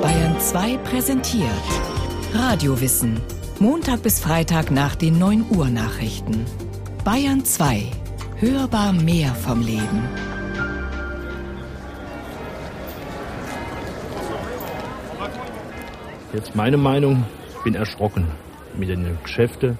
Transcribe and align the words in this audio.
Bayern 0.00 0.40
2 0.40 0.78
präsentiert 0.78 1.50
Radiowissen. 2.32 3.20
Montag 3.58 4.02
bis 4.02 4.20
Freitag 4.20 4.70
nach 4.70 4.94
den 4.94 5.18
9 5.18 5.44
Uhr 5.50 5.68
Nachrichten. 5.68 6.46
Bayern 7.04 7.44
2. 7.44 7.82
Hörbar 8.36 8.94
mehr 8.94 9.34
vom 9.34 9.60
Leben. 9.60 10.08
Jetzt 16.32 16.56
meine 16.56 16.78
Meinung, 16.78 17.26
ich 17.50 17.64
bin 17.64 17.74
erschrocken 17.74 18.28
mit 18.78 18.88
den 18.88 19.18
Geschäften, 19.22 19.78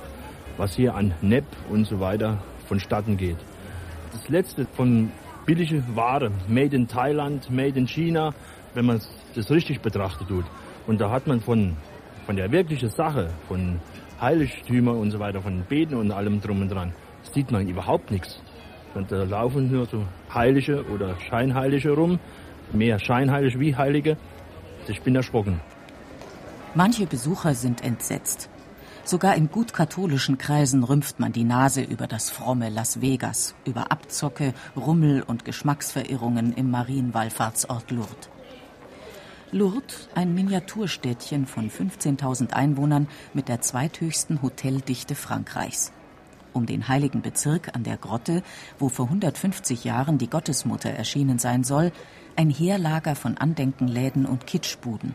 was 0.59 0.75
hier 0.75 0.95
an 0.95 1.15
NEP 1.23 1.47
und 1.71 1.87
so 1.87 2.01
weiter 2.01 2.43
vonstatten 2.67 3.17
geht. 3.17 3.39
Das 4.13 4.29
letzte 4.29 4.67
von 4.77 5.11
billige 5.47 5.83
Ware, 5.97 6.31
made 6.49 6.77
in 6.77 6.87
Thailand, 6.87 7.51
made 7.51 7.79
in 7.79 7.89
China, 7.89 8.35
wenn 8.75 8.85
man 8.85 9.01
das 9.39 9.51
richtig 9.51 9.81
betrachtet 9.81 10.29
tut. 10.29 10.45
Und 10.87 11.01
da 11.01 11.11
hat 11.11 11.27
man 11.27 11.41
von, 11.41 11.77
von 12.27 12.37
der 12.37 12.51
wirklichen 12.51 12.91
Sache, 12.91 13.31
von 13.47 13.81
Heiligtümer 14.21 14.95
und 14.95 15.11
so 15.11 15.19
weiter, 15.19 15.41
von 15.41 15.63
Beten 15.63 15.95
und 15.95 16.11
allem 16.11 16.41
drum 16.41 16.63
und 16.63 16.69
dran, 16.71 16.93
sieht 17.33 17.51
man 17.51 17.69
überhaupt 17.69 18.11
nichts. 18.11 18.43
Und 18.95 19.13
da 19.13 19.23
laufen 19.23 19.71
nur 19.71 19.87
so 19.87 20.05
Heilige 20.35 20.85
oder 20.93 21.15
Scheinheilige 21.29 21.91
rum, 21.93 22.19
mehr 22.73 22.99
Scheinheilige 22.99 23.61
wie 23.61 23.77
Heilige. 23.77 24.17
Ich 24.89 25.03
bin 25.03 25.15
erschrocken. 25.15 25.61
Manche 26.75 27.07
Besucher 27.07 27.55
sind 27.55 27.85
entsetzt. 27.85 28.49
Sogar 29.05 29.37
in 29.37 29.51
gut 29.51 29.73
katholischen 29.73 30.37
Kreisen 30.37 30.85
rümpft 30.85 31.19
man 31.19 31.33
die 31.33 31.45
Nase 31.45 31.83
über 31.83 32.07
das 32.07 32.29
fromme 32.29 32.69
Las 32.69 33.01
Vegas, 33.01 33.55
über 33.65 33.91
Abzocke, 33.91 34.53
Rummel 34.77 35.23
und 35.23 35.45
Geschmacksverirrungen 35.45 36.55
im 36.55 36.71
Marienwallfahrtsort 36.71 37.91
Lourdes. 37.91 38.29
Lourdes, 39.51 40.11
ein 40.15 40.35
Miniaturstädtchen 40.35 41.47
von 41.47 41.71
15.000 41.71 42.53
Einwohnern 42.53 43.09
mit 43.33 43.49
der 43.49 43.63
zweithöchsten 43.63 44.43
Hoteldichte 44.43 45.15
Frankreichs. 45.15 45.91
Um 46.53 46.67
den 46.67 46.87
heiligen 46.87 47.23
Bezirk 47.23 47.75
an 47.75 47.83
der 47.83 47.97
Grotte, 47.97 48.43
wo 48.79 48.91
vor 48.91 49.07
150 49.07 49.85
Jahren 49.85 50.19
die 50.19 50.29
Gottesmutter 50.29 50.91
erschienen 50.91 51.39
sein 51.39 51.65
soll, 51.65 51.93
ein 52.37 52.51
Heerlager 52.51 53.15
von 53.15 53.39
Andenkenläden 53.39 54.27
und 54.27 54.47
Kitschbuden. 54.47 55.15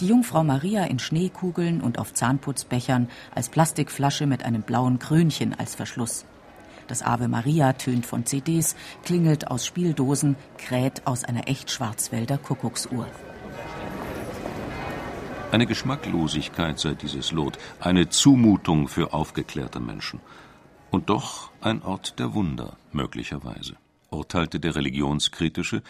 Die 0.00 0.06
Jungfrau 0.06 0.44
Maria 0.44 0.84
in 0.84 0.98
Schneekugeln 0.98 1.80
und 1.80 1.98
auf 1.98 2.12
Zahnputzbechern 2.12 3.08
als 3.34 3.48
Plastikflasche 3.48 4.26
mit 4.26 4.44
einem 4.44 4.60
blauen 4.60 4.98
Krönchen 4.98 5.54
als 5.58 5.74
Verschluss. 5.74 6.26
Das 6.86 7.02
Ave 7.02 7.28
Maria 7.28 7.72
tönt 7.72 8.06
von 8.06 8.26
CDs, 8.26 8.76
klingelt 9.04 9.50
aus 9.50 9.64
Spieldosen, 9.66 10.36
kräht 10.58 11.06
aus 11.06 11.24
einer 11.24 11.48
echt 11.48 11.70
Schwarzwälder 11.70 12.38
Kuckucksuhr. 12.38 13.06
Eine 15.50 15.66
Geschmacklosigkeit 15.66 16.78
sei 16.80 16.94
dieses 16.94 17.30
Lot, 17.30 17.58
eine 17.78 18.08
Zumutung 18.08 18.88
für 18.88 19.12
aufgeklärte 19.14 19.78
Menschen. 19.78 20.20
Und 20.90 21.10
doch 21.10 21.50
ein 21.60 21.82
Ort 21.82 22.18
der 22.18 22.34
Wunder, 22.34 22.76
möglicherweise, 22.92 23.76
urteilte 24.10 24.58
der 24.58 24.74
religionskritische, 24.74 25.82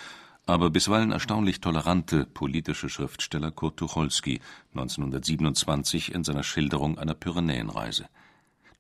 aber 0.47 0.69
bisweilen 0.69 1.13
erstaunlich 1.13 1.61
tolerante 1.61 2.27
politische 2.27 2.91
Schriftsteller 2.91 3.51
Kurt 3.51 3.79
Tucholsky 3.79 4.41
1927 4.75 6.15
in 6.15 6.25
seiner 6.25 6.43
Schilderung 6.43 6.99
einer 6.99 7.15
Pyrenäenreise. 7.15 8.07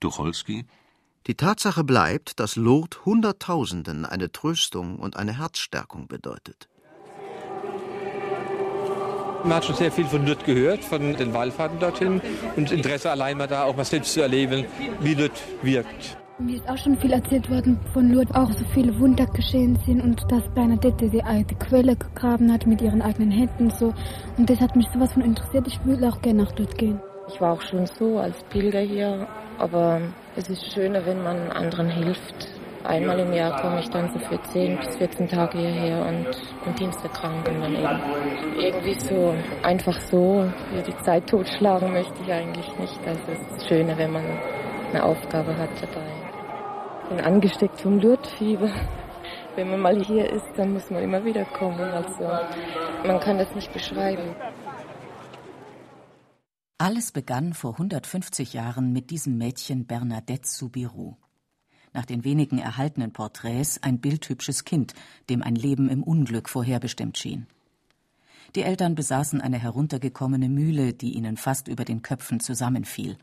Tucholsky 0.00 0.66
Die 1.26 1.36
Tatsache 1.36 1.84
bleibt, 1.84 2.38
dass 2.38 2.54
Lourdes 2.54 3.02
Hunderttausenden 3.06 4.04
eine 4.04 4.30
Tröstung 4.30 4.98
und 4.98 5.16
eine 5.16 5.38
Herzstärkung 5.38 6.06
bedeutet. 6.06 6.68
Man 9.42 9.54
hat 9.54 9.64
schon 9.64 9.76
sehr 9.76 9.90
viel 9.90 10.04
von 10.04 10.26
Lourdes 10.26 10.44
gehört, 10.44 10.84
von 10.84 11.16
den 11.16 11.32
Wallfahrten 11.32 11.78
dorthin 11.78 12.20
und 12.56 12.70
Interesse 12.70 13.10
allein 13.10 13.38
mal 13.38 13.46
da 13.46 13.64
auch 13.64 13.74
mal 13.74 13.84
selbst 13.84 14.12
zu 14.12 14.20
erleben, 14.20 14.66
wie 15.00 15.14
Lourdes 15.14 15.40
wirkt. 15.62 16.18
Mir 16.38 16.56
ist 16.56 16.68
auch 16.68 16.76
schon 16.76 16.98
viel 16.98 17.12
erzählt 17.12 17.48
worden 17.48 17.78
von 17.94 18.10
Lourdes, 18.10 18.34
auch 18.34 18.52
so 18.52 18.64
viele 18.74 18.98
Wunder 18.98 19.24
geschehen 19.26 19.78
sind 19.86 20.02
und 20.02 20.30
dass 20.30 20.42
Bernadette 20.54 21.08
die 21.08 21.22
alte 21.22 21.54
Quelle 21.54 21.96
gegraben 21.96 22.52
hat 22.52 22.66
mit 22.66 22.82
ihren 22.82 23.00
eigenen 23.00 23.30
Händen 23.30 23.70
so. 23.70 23.94
Und 24.36 24.50
das 24.50 24.60
hat 24.60 24.76
mich 24.76 24.86
sowas 24.92 25.12
von 25.14 25.22
interessiert. 25.22 25.66
Ich 25.68 25.82
würde 25.86 26.06
auch 26.06 26.20
gerne 26.20 26.42
nach 26.42 26.52
dort 26.52 26.76
gehen. 26.76 27.00
Ich 27.26 27.40
war 27.40 27.52
auch 27.52 27.62
schon 27.62 27.86
so 27.86 28.18
als 28.18 28.42
Pilger 28.44 28.80
hier, 28.80 29.26
aber 29.58 30.00
es 30.36 30.48
ist 30.50 30.72
schöner, 30.72 31.04
wenn 31.06 31.22
man 31.22 31.50
anderen 31.52 31.88
hilft. 31.88 32.48
Einmal 32.84 33.18
im 33.18 33.32
Jahr 33.32 33.58
komme 33.62 33.80
ich 33.80 33.88
dann 33.88 34.12
so 34.12 34.18
für 34.18 34.40
10 34.42 34.76
bis 34.76 34.96
14 34.96 35.28
Tage 35.28 35.56
hierher 35.56 36.04
und, 36.04 36.26
und 36.66 36.78
dienste 36.78 37.08
Kranken 37.08 37.62
dann 37.62 37.74
eben. 37.74 38.00
Irgendwie 38.58 38.94
so, 39.00 39.34
einfach 39.62 39.98
so, 40.00 40.44
wie 40.74 40.82
die 40.82 40.96
Zeit 40.98 41.26
totschlagen 41.26 41.94
möchte 41.94 42.22
ich 42.22 42.30
eigentlich 42.30 42.78
nicht. 42.78 43.00
Also 43.06 43.22
es 43.32 43.56
ist 43.56 43.68
schöner, 43.68 43.96
wenn 43.96 44.12
man 44.12 44.24
eine 44.92 45.02
Aufgabe 45.02 45.56
hat 45.56 45.70
dabei. 45.80 46.06
Ich 47.04 47.08
bin 47.08 47.20
angesteckt 47.20 47.80
vom 47.80 48.00
Lourdesfieber. 48.00 48.68
Wenn 49.56 49.70
man 49.70 49.80
mal 49.80 49.98
hier 49.98 50.30
ist, 50.30 50.52
dann 50.56 50.74
muss 50.74 50.90
man 50.90 51.02
immer 51.02 51.24
wieder 51.24 51.46
kommen. 51.46 51.80
Also 51.80 52.30
man 53.06 53.18
kann 53.20 53.38
das 53.38 53.54
nicht 53.54 53.72
beschreiben. 53.72 54.36
Alles 56.84 57.12
begann 57.12 57.54
vor 57.54 57.72
150 57.72 58.52
Jahren 58.52 58.92
mit 58.92 59.08
diesem 59.08 59.38
Mädchen 59.38 59.86
Bernadette 59.86 60.46
Soubirous. 60.46 61.14
Nach 61.94 62.04
den 62.04 62.24
wenigen 62.24 62.58
erhaltenen 62.58 63.10
Porträts 63.10 63.82
ein 63.82 64.00
bildhübsches 64.00 64.66
Kind, 64.66 64.92
dem 65.30 65.42
ein 65.42 65.54
Leben 65.54 65.88
im 65.88 66.02
Unglück 66.02 66.50
vorherbestimmt 66.50 67.16
schien. 67.16 67.46
Die 68.54 68.60
Eltern 68.60 68.96
besaßen 68.96 69.40
eine 69.40 69.58
heruntergekommene 69.58 70.50
Mühle, 70.50 70.92
die 70.92 71.14
ihnen 71.14 71.38
fast 71.38 71.68
über 71.68 71.86
den 71.86 72.02
Köpfen 72.02 72.38
zusammenfiel. 72.38 73.16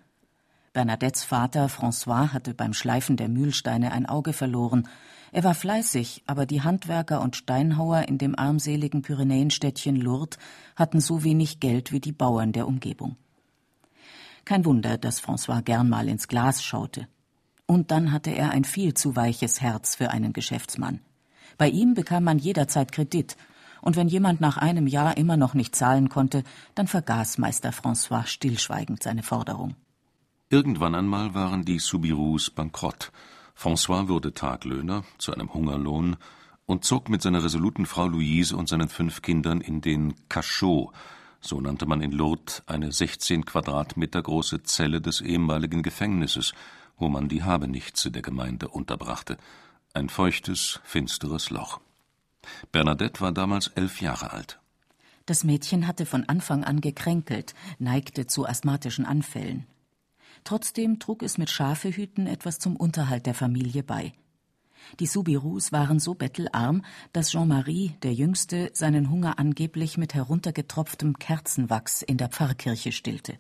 Bernadettes 0.74 1.24
Vater 1.24 1.68
François 1.68 2.34
hatte 2.34 2.56
beim 2.56 2.74
Schleifen 2.74 3.16
der 3.16 3.30
Mühlsteine 3.30 3.92
ein 3.92 4.08
Auge 4.08 4.34
verloren. 4.34 4.88
Er 5.32 5.44
war 5.44 5.54
fleißig, 5.54 6.24
aber 6.26 6.48
die 6.48 6.64
Handwerker 6.64 7.22
und 7.22 7.36
Steinhauer 7.36 8.08
in 8.08 8.18
dem 8.18 8.34
armseligen 8.36 9.04
Pyrenäenstädtchen 9.04 9.98
Lourdes 9.98 10.40
hatten 10.76 11.00
so 11.00 11.24
wenig 11.24 11.60
Geld 11.60 11.92
wie 11.92 12.00
die 12.00 12.12
Bauern 12.12 12.54
der 12.54 12.68
Umgebung. 12.68 13.18
Kein 14.46 14.66
Wunder, 14.66 14.98
dass 14.98 15.22
François 15.24 15.62
gern 15.62 15.90
mal 15.90 16.08
ins 16.08 16.28
Glas 16.28 16.64
schaute. 16.64 17.08
Und 17.66 17.92
dann 17.92 18.12
hatte 18.12 18.32
er 18.32 18.52
ein 18.52 18.64
viel 18.64 18.94
zu 18.94 19.16
weiches 19.16 19.62
Herz 19.62 19.96
für 19.96 20.12
einen 20.12 20.34
Geschäftsmann. 20.34 21.00
Bei 21.58 21.70
ihm 21.70 21.94
bekam 21.94 22.24
man 22.24 22.40
jederzeit 22.40 22.92
Kredit, 22.92 23.38
und 23.82 23.96
wenn 23.96 24.08
jemand 24.08 24.42
nach 24.42 24.58
einem 24.58 24.88
Jahr 24.88 25.18
immer 25.18 25.38
noch 25.38 25.54
nicht 25.54 25.76
zahlen 25.76 26.10
konnte, 26.10 26.44
dann 26.76 26.88
vergaß 26.88 27.40
Meister 27.40 27.72
François 27.72 28.26
stillschweigend 28.26 29.02
seine 29.02 29.24
Forderung. 29.24 29.76
Irgendwann 30.50 30.96
einmal 30.96 31.34
waren 31.34 31.66
die 31.66 31.80
Soubirous 31.80 32.50
bankrott. 32.50 33.12
François 33.58 34.08
wurde 34.08 34.34
Taglöhner 34.34 35.04
zu 35.18 35.34
einem 35.34 35.54
Hungerlohn 35.54 36.18
und 36.66 36.84
zog 36.84 37.10
mit 37.10 37.22
seiner 37.22 37.44
resoluten 37.44 37.86
Frau 37.86 38.08
Louise 38.08 38.56
und 38.56 38.70
seinen 38.70 38.90
fünf 38.90 39.22
Kindern 39.22 39.62
in 39.62 39.82
den 39.82 40.14
Cachot, 40.30 40.92
so 41.42 41.60
nannte 41.60 41.86
man 41.86 42.02
in 42.02 42.12
Lourdes 42.12 42.64
eine 42.68 42.92
16 42.92 43.46
Quadratmeter 43.46 44.22
große 44.22 44.64
Zelle 44.64 45.02
des 45.02 45.22
ehemaligen 45.22 45.82
Gefängnisses, 45.84 46.54
wo 46.98 47.10
man 47.10 47.28
die 47.28 47.44
Habenichtse 47.44 48.12
der 48.12 48.22
Gemeinde 48.22 48.68
unterbrachte. 48.68 49.38
Ein 49.94 50.10
feuchtes, 50.10 50.80
finsteres 50.84 51.50
Loch. 51.50 51.82
Bernadette 52.72 53.22
war 53.22 53.32
damals 53.32 53.68
elf 53.68 54.02
Jahre 54.02 54.32
alt. 54.32 54.60
Das 55.26 55.44
Mädchen 55.44 55.88
hatte 55.88 56.06
von 56.06 56.28
Anfang 56.30 56.64
an 56.64 56.82
gekränkelt, 56.82 57.54
neigte 57.80 58.28
zu 58.28 58.48
asthmatischen 58.48 59.06
Anfällen. 59.06 59.66
Trotzdem 60.44 61.00
trug 61.00 61.24
es 61.24 61.38
mit 61.38 61.50
Schafehüten 61.50 62.28
etwas 62.28 62.60
zum 62.60 62.76
Unterhalt 62.76 63.26
der 63.26 63.36
Familie 63.36 63.84
bei. 63.84 64.14
Die 65.00 65.06
Soubirous 65.06 65.72
waren 65.72 66.00
so 66.00 66.14
bettelarm, 66.14 66.84
dass 67.14 67.32
Jean-Marie, 67.32 67.96
der 68.04 68.14
Jüngste, 68.14 68.72
seinen 68.74 69.10
Hunger 69.10 69.40
angeblich 69.40 69.98
mit 69.98 70.14
heruntergetropftem 70.14 71.18
Kerzenwachs 71.20 72.02
in 72.02 72.18
der 72.18 72.30
Pfarrkirche 72.30 72.92
stillte. 72.92 73.38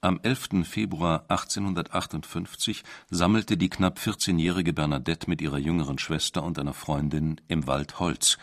Am 0.00 0.20
11. 0.22 0.64
Februar 0.64 1.24
1858 1.28 2.84
sammelte 3.10 3.56
die 3.56 3.68
knapp 3.68 3.98
14-jährige 3.98 4.72
Bernadette 4.72 5.28
mit 5.28 5.42
ihrer 5.42 5.58
jüngeren 5.58 5.98
Schwester 5.98 6.44
und 6.44 6.58
einer 6.58 6.72
Freundin 6.72 7.40
im 7.48 7.66
Wald 7.66 7.98
Holz 7.98 8.38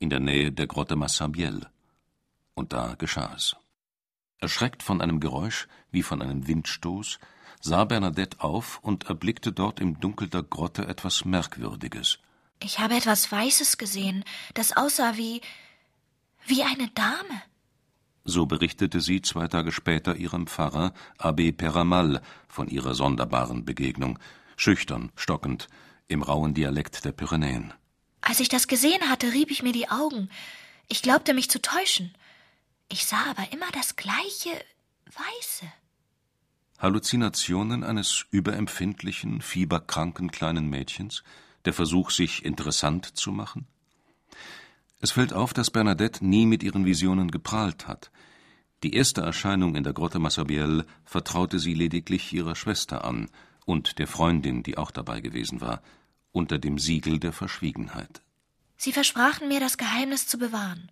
in 0.00 0.10
der 0.10 0.18
Nähe 0.18 0.50
der 0.50 0.66
Grotte 0.66 0.96
Massabielle. 0.96 1.70
Und 2.54 2.72
da 2.72 2.96
geschah 2.98 3.32
es. 3.36 3.54
Erschreckt 4.38 4.82
von 4.82 5.00
einem 5.00 5.20
Geräusch 5.20 5.68
wie 5.92 6.02
von 6.02 6.20
einem 6.22 6.48
Windstoß 6.48 7.20
sah 7.60 7.84
Bernadette 7.84 8.40
auf 8.40 8.78
und 8.82 9.04
erblickte 9.04 9.52
dort 9.52 9.80
im 9.80 10.00
Dunkel 10.00 10.28
der 10.28 10.42
Grotte 10.42 10.86
etwas 10.86 11.24
Merkwürdiges. 11.24 12.18
Ich 12.60 12.78
habe 12.78 12.94
etwas 12.94 13.30
Weißes 13.30 13.78
gesehen, 13.78 14.24
das 14.54 14.76
aussah 14.76 15.16
wie 15.16 15.40
wie 16.46 16.62
eine 16.62 16.88
Dame. 16.90 17.42
So 18.24 18.46
berichtete 18.46 19.00
sie 19.00 19.22
zwei 19.22 19.46
Tage 19.48 19.72
später 19.72 20.16
ihrem 20.16 20.46
Pfarrer 20.46 20.92
Abbé 21.18 21.52
Peramal 21.52 22.22
von 22.48 22.68
ihrer 22.68 22.94
sonderbaren 22.94 23.64
Begegnung, 23.64 24.18
schüchtern, 24.56 25.12
stockend, 25.16 25.68
im 26.08 26.22
rauen 26.22 26.54
Dialekt 26.54 27.04
der 27.04 27.12
Pyrenäen. 27.12 27.72
Als 28.20 28.40
ich 28.40 28.48
das 28.48 28.66
gesehen 28.66 29.08
hatte, 29.08 29.32
rieb 29.32 29.50
ich 29.50 29.62
mir 29.62 29.72
die 29.72 29.88
Augen. 29.88 30.28
Ich 30.88 31.02
glaubte 31.02 31.34
mich 31.34 31.50
zu 31.50 31.62
täuschen. 31.62 32.14
Ich 32.88 33.06
sah 33.06 33.24
aber 33.30 33.52
immer 33.52 33.70
das 33.72 33.96
gleiche 33.96 34.50
Weiße. 35.06 35.66
Halluzinationen 36.78 37.84
eines 37.84 38.26
überempfindlichen, 38.30 39.40
fieberkranken 39.40 40.30
kleinen 40.30 40.68
Mädchens? 40.68 41.22
Der 41.64 41.72
Versuch, 41.72 42.10
sich 42.10 42.44
interessant 42.44 43.16
zu 43.16 43.32
machen? 43.32 43.66
Es 45.00 45.12
fällt 45.12 45.32
auf, 45.32 45.52
dass 45.52 45.70
Bernadette 45.70 46.24
nie 46.24 46.46
mit 46.46 46.62
ihren 46.62 46.84
Visionen 46.84 47.30
geprahlt 47.30 47.86
hat. 47.86 48.10
Die 48.82 48.94
erste 48.94 49.22
Erscheinung 49.22 49.74
in 49.74 49.84
der 49.84 49.92
Grotte 49.92 50.18
Massabielle 50.18 50.86
vertraute 51.04 51.58
sie 51.58 51.74
lediglich 51.74 52.32
ihrer 52.32 52.54
Schwester 52.54 53.04
an 53.04 53.30
und 53.64 53.98
der 53.98 54.06
Freundin, 54.06 54.62
die 54.62 54.78
auch 54.78 54.90
dabei 54.90 55.20
gewesen 55.20 55.60
war, 55.60 55.82
unter 56.32 56.58
dem 56.58 56.78
Siegel 56.78 57.18
der 57.18 57.32
Verschwiegenheit. 57.32 58.20
Sie 58.76 58.92
versprachen 58.92 59.48
mir, 59.48 59.60
das 59.60 59.78
Geheimnis 59.78 60.26
zu 60.26 60.38
bewahren. 60.38 60.90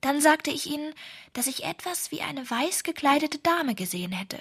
Dann 0.00 0.20
sagte 0.20 0.50
ich 0.50 0.66
ihnen, 0.66 0.92
dass 1.32 1.46
ich 1.46 1.64
etwas 1.64 2.10
wie 2.10 2.22
eine 2.22 2.48
weiß 2.48 2.82
gekleidete 2.82 3.38
Dame 3.38 3.74
gesehen 3.74 4.12
hätte. 4.12 4.38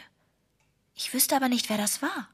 Ich 0.97 1.13
wüsste 1.13 1.35
aber 1.35 1.47
nicht, 1.47 1.69
wer 1.69 1.77
das 1.77 2.01
war. 2.01 2.27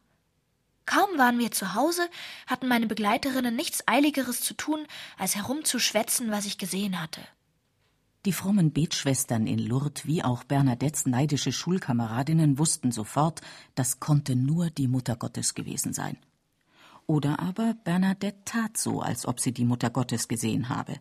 Kaum 0.85 1.17
waren 1.17 1.37
wir 1.37 1.51
zu 1.51 1.75
Hause, 1.75 2.09
hatten 2.47 2.67
meine 2.67 2.87
Begleiterinnen 2.87 3.55
nichts 3.55 3.87
Eiligeres 3.87 4.41
zu 4.41 4.53
tun, 4.53 4.87
als 5.17 5.35
herumzuschwätzen, 5.35 6.31
was 6.31 6.45
ich 6.45 6.57
gesehen 6.57 6.99
hatte. 7.01 7.21
Die 8.25 8.31
frommen 8.31 8.71
Betschwestern 8.71 9.47
in 9.47 9.59
Lourdes 9.59 10.05
wie 10.05 10.23
auch 10.23 10.45
Bernadettes 10.45 11.05
neidische 11.05 11.51
Schulkameradinnen 11.51 12.57
wussten 12.57 12.93
sofort, 12.93 13.41
das 13.75 13.99
konnte 13.99 14.37
nur 14.37 14.69
die 14.69 14.87
Mutter 14.87 15.17
Gottes 15.17 15.55
gewesen 15.55 15.93
sein. 15.93 16.17
Oder 17.05 17.41
aber 17.41 17.75
Bernadette 17.83 18.45
tat 18.45 18.77
so, 18.77 19.01
als 19.01 19.25
ob 19.25 19.41
sie 19.41 19.51
die 19.51 19.65
Mutter 19.65 19.89
Gottes 19.89 20.29
gesehen 20.29 20.69
habe. 20.69 20.99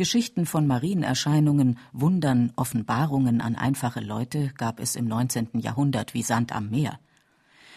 Geschichten 0.00 0.46
von 0.46 0.66
Marienerscheinungen, 0.66 1.76
Wundern, 1.92 2.54
Offenbarungen 2.56 3.42
an 3.42 3.54
einfache 3.54 4.00
Leute 4.00 4.50
gab 4.56 4.80
es 4.80 4.96
im 4.96 5.06
19. 5.06 5.60
Jahrhundert 5.60 6.14
wie 6.14 6.22
Sand 6.22 6.52
am 6.52 6.70
Meer. 6.70 6.98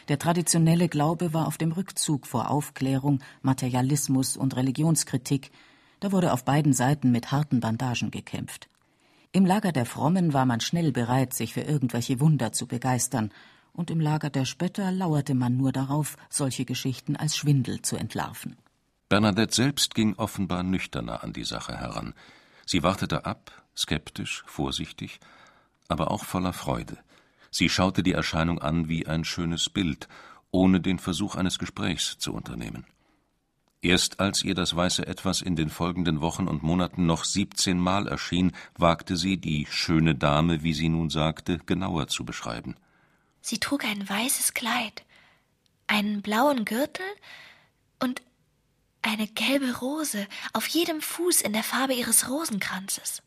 Der 0.07 0.19
traditionelle 0.19 0.87
Glaube 0.87 1.33
war 1.33 1.47
auf 1.47 1.57
dem 1.57 1.73
Rückzug 1.73 2.25
vor 2.25 2.49
Aufklärung, 2.49 3.19
Materialismus 3.41 4.37
und 4.37 4.55
Religionskritik. 4.55 5.51
Da 5.99 6.13
wurde 6.13 6.31
auf 6.31 6.45
beiden 6.45 6.71
Seiten 6.71 7.11
mit 7.11 7.33
harten 7.33 7.59
Bandagen 7.59 8.09
gekämpft. 8.09 8.69
Im 9.33 9.45
Lager 9.45 9.73
der 9.73 9.85
Frommen 9.85 10.31
war 10.31 10.45
man 10.45 10.61
schnell 10.61 10.93
bereit, 10.93 11.33
sich 11.33 11.53
für 11.53 11.63
irgendwelche 11.63 12.21
Wunder 12.21 12.53
zu 12.53 12.67
begeistern, 12.67 13.33
und 13.73 13.91
im 13.91 13.99
Lager 13.99 14.29
der 14.29 14.45
Spötter 14.45 14.93
lauerte 14.93 15.35
man 15.35 15.57
nur 15.57 15.73
darauf, 15.73 16.15
solche 16.29 16.63
Geschichten 16.63 17.17
als 17.17 17.35
Schwindel 17.35 17.81
zu 17.81 17.97
entlarven. 17.97 18.55
Bernadette 19.13 19.53
selbst 19.53 19.93
ging 19.93 20.15
offenbar 20.15 20.63
nüchterner 20.63 21.23
an 21.23 21.33
die 21.33 21.43
Sache 21.43 21.77
heran. 21.77 22.15
Sie 22.65 22.81
wartete 22.81 23.27
ab, 23.27 23.51
skeptisch, 23.77 24.43
vorsichtig, 24.47 25.19
aber 25.87 26.09
auch 26.09 26.25
voller 26.25 26.51
Freude. 26.51 26.97
Sie 27.51 27.69
schaute 27.69 28.01
die 28.01 28.13
Erscheinung 28.13 28.59
an 28.59 28.89
wie 28.89 29.05
ein 29.05 29.23
schönes 29.23 29.69
Bild, 29.69 30.07
ohne 30.49 30.81
den 30.81 30.97
Versuch 30.97 31.35
eines 31.35 31.59
Gesprächs 31.59 32.17
zu 32.17 32.33
unternehmen. 32.33 32.87
Erst 33.83 34.19
als 34.19 34.43
ihr 34.43 34.55
das 34.55 34.75
weiße 34.75 35.05
Etwas 35.05 35.43
in 35.43 35.55
den 35.55 35.69
folgenden 35.69 36.21
Wochen 36.21 36.47
und 36.47 36.63
Monaten 36.63 37.05
noch 37.05 37.23
siebzehnmal 37.23 38.07
erschien, 38.07 38.51
wagte 38.79 39.15
sie, 39.15 39.37
die 39.37 39.67
schöne 39.69 40.15
Dame, 40.15 40.63
wie 40.63 40.73
sie 40.73 40.89
nun 40.89 41.11
sagte, 41.11 41.59
genauer 41.59 42.07
zu 42.07 42.25
beschreiben. 42.25 42.77
Sie 43.41 43.59
trug 43.59 43.85
ein 43.85 44.09
weißes 44.09 44.55
Kleid, 44.55 45.05
einen 45.85 46.23
blauen 46.23 46.65
Gürtel 46.65 47.05
und 47.99 48.23
eine 49.03 49.27
gelbe 49.27 49.77
Rose 49.77 50.27
auf 50.53 50.67
jedem 50.67 51.01
Fuß 51.01 51.41
in 51.41 51.53
der 51.53 51.63
Farbe 51.63 51.93
ihres 51.93 52.29
Rosenkranzes. 52.29 53.21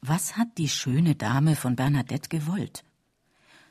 Was 0.00 0.36
hat 0.36 0.58
die 0.58 0.68
schöne 0.68 1.14
Dame 1.14 1.54
von 1.54 1.76
Bernadette 1.76 2.28
gewollt? 2.28 2.84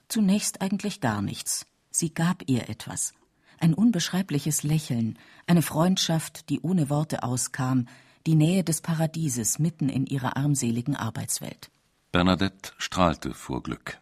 Zunächst 0.08 0.62
eigentlich 0.62 1.02
gar 1.02 1.22
nichts. 1.22 1.66
Sie 1.90 2.14
gab 2.14 2.44
ihr 2.48 2.70
etwas. 2.70 3.14
Ein 3.60 3.74
unbeschreibliches 3.74 4.64
Lächeln, 4.64 5.20
eine 5.46 5.62
Freundschaft, 5.62 6.50
die 6.50 6.62
ohne 6.62 6.90
Worte 6.90 7.24
auskam, 7.24 7.88
die 8.26 8.36
Nähe 8.36 8.64
des 8.64 8.82
Paradieses 8.82 9.60
mitten 9.60 9.90
in 9.90 10.06
ihrer 10.06 10.38
armseligen 10.38 10.96
Arbeitswelt. 10.96 11.70
Bernadette 12.12 12.72
strahlte 12.78 13.34
vor 13.34 13.62
Glück. 13.64 14.00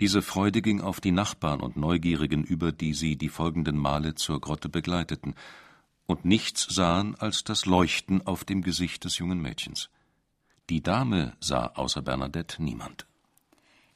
Diese 0.00 0.22
Freude 0.22 0.62
ging 0.62 0.80
auf 0.80 1.00
die 1.00 1.12
Nachbarn 1.12 1.60
und 1.60 1.76
Neugierigen 1.76 2.44
über, 2.44 2.72
die 2.72 2.94
sie 2.94 3.16
die 3.16 3.28
folgenden 3.28 3.76
Male 3.76 4.14
zur 4.14 4.40
Grotte 4.40 4.68
begleiteten, 4.68 5.34
und 6.06 6.24
nichts 6.24 6.66
sahen 6.68 7.14
als 7.14 7.44
das 7.44 7.66
Leuchten 7.66 8.26
auf 8.26 8.44
dem 8.44 8.62
Gesicht 8.62 9.04
des 9.04 9.18
jungen 9.18 9.40
Mädchens. 9.40 9.90
Die 10.70 10.82
Dame 10.82 11.34
sah 11.40 11.66
außer 11.66 12.02
Bernadette 12.02 12.62
niemand. 12.62 13.06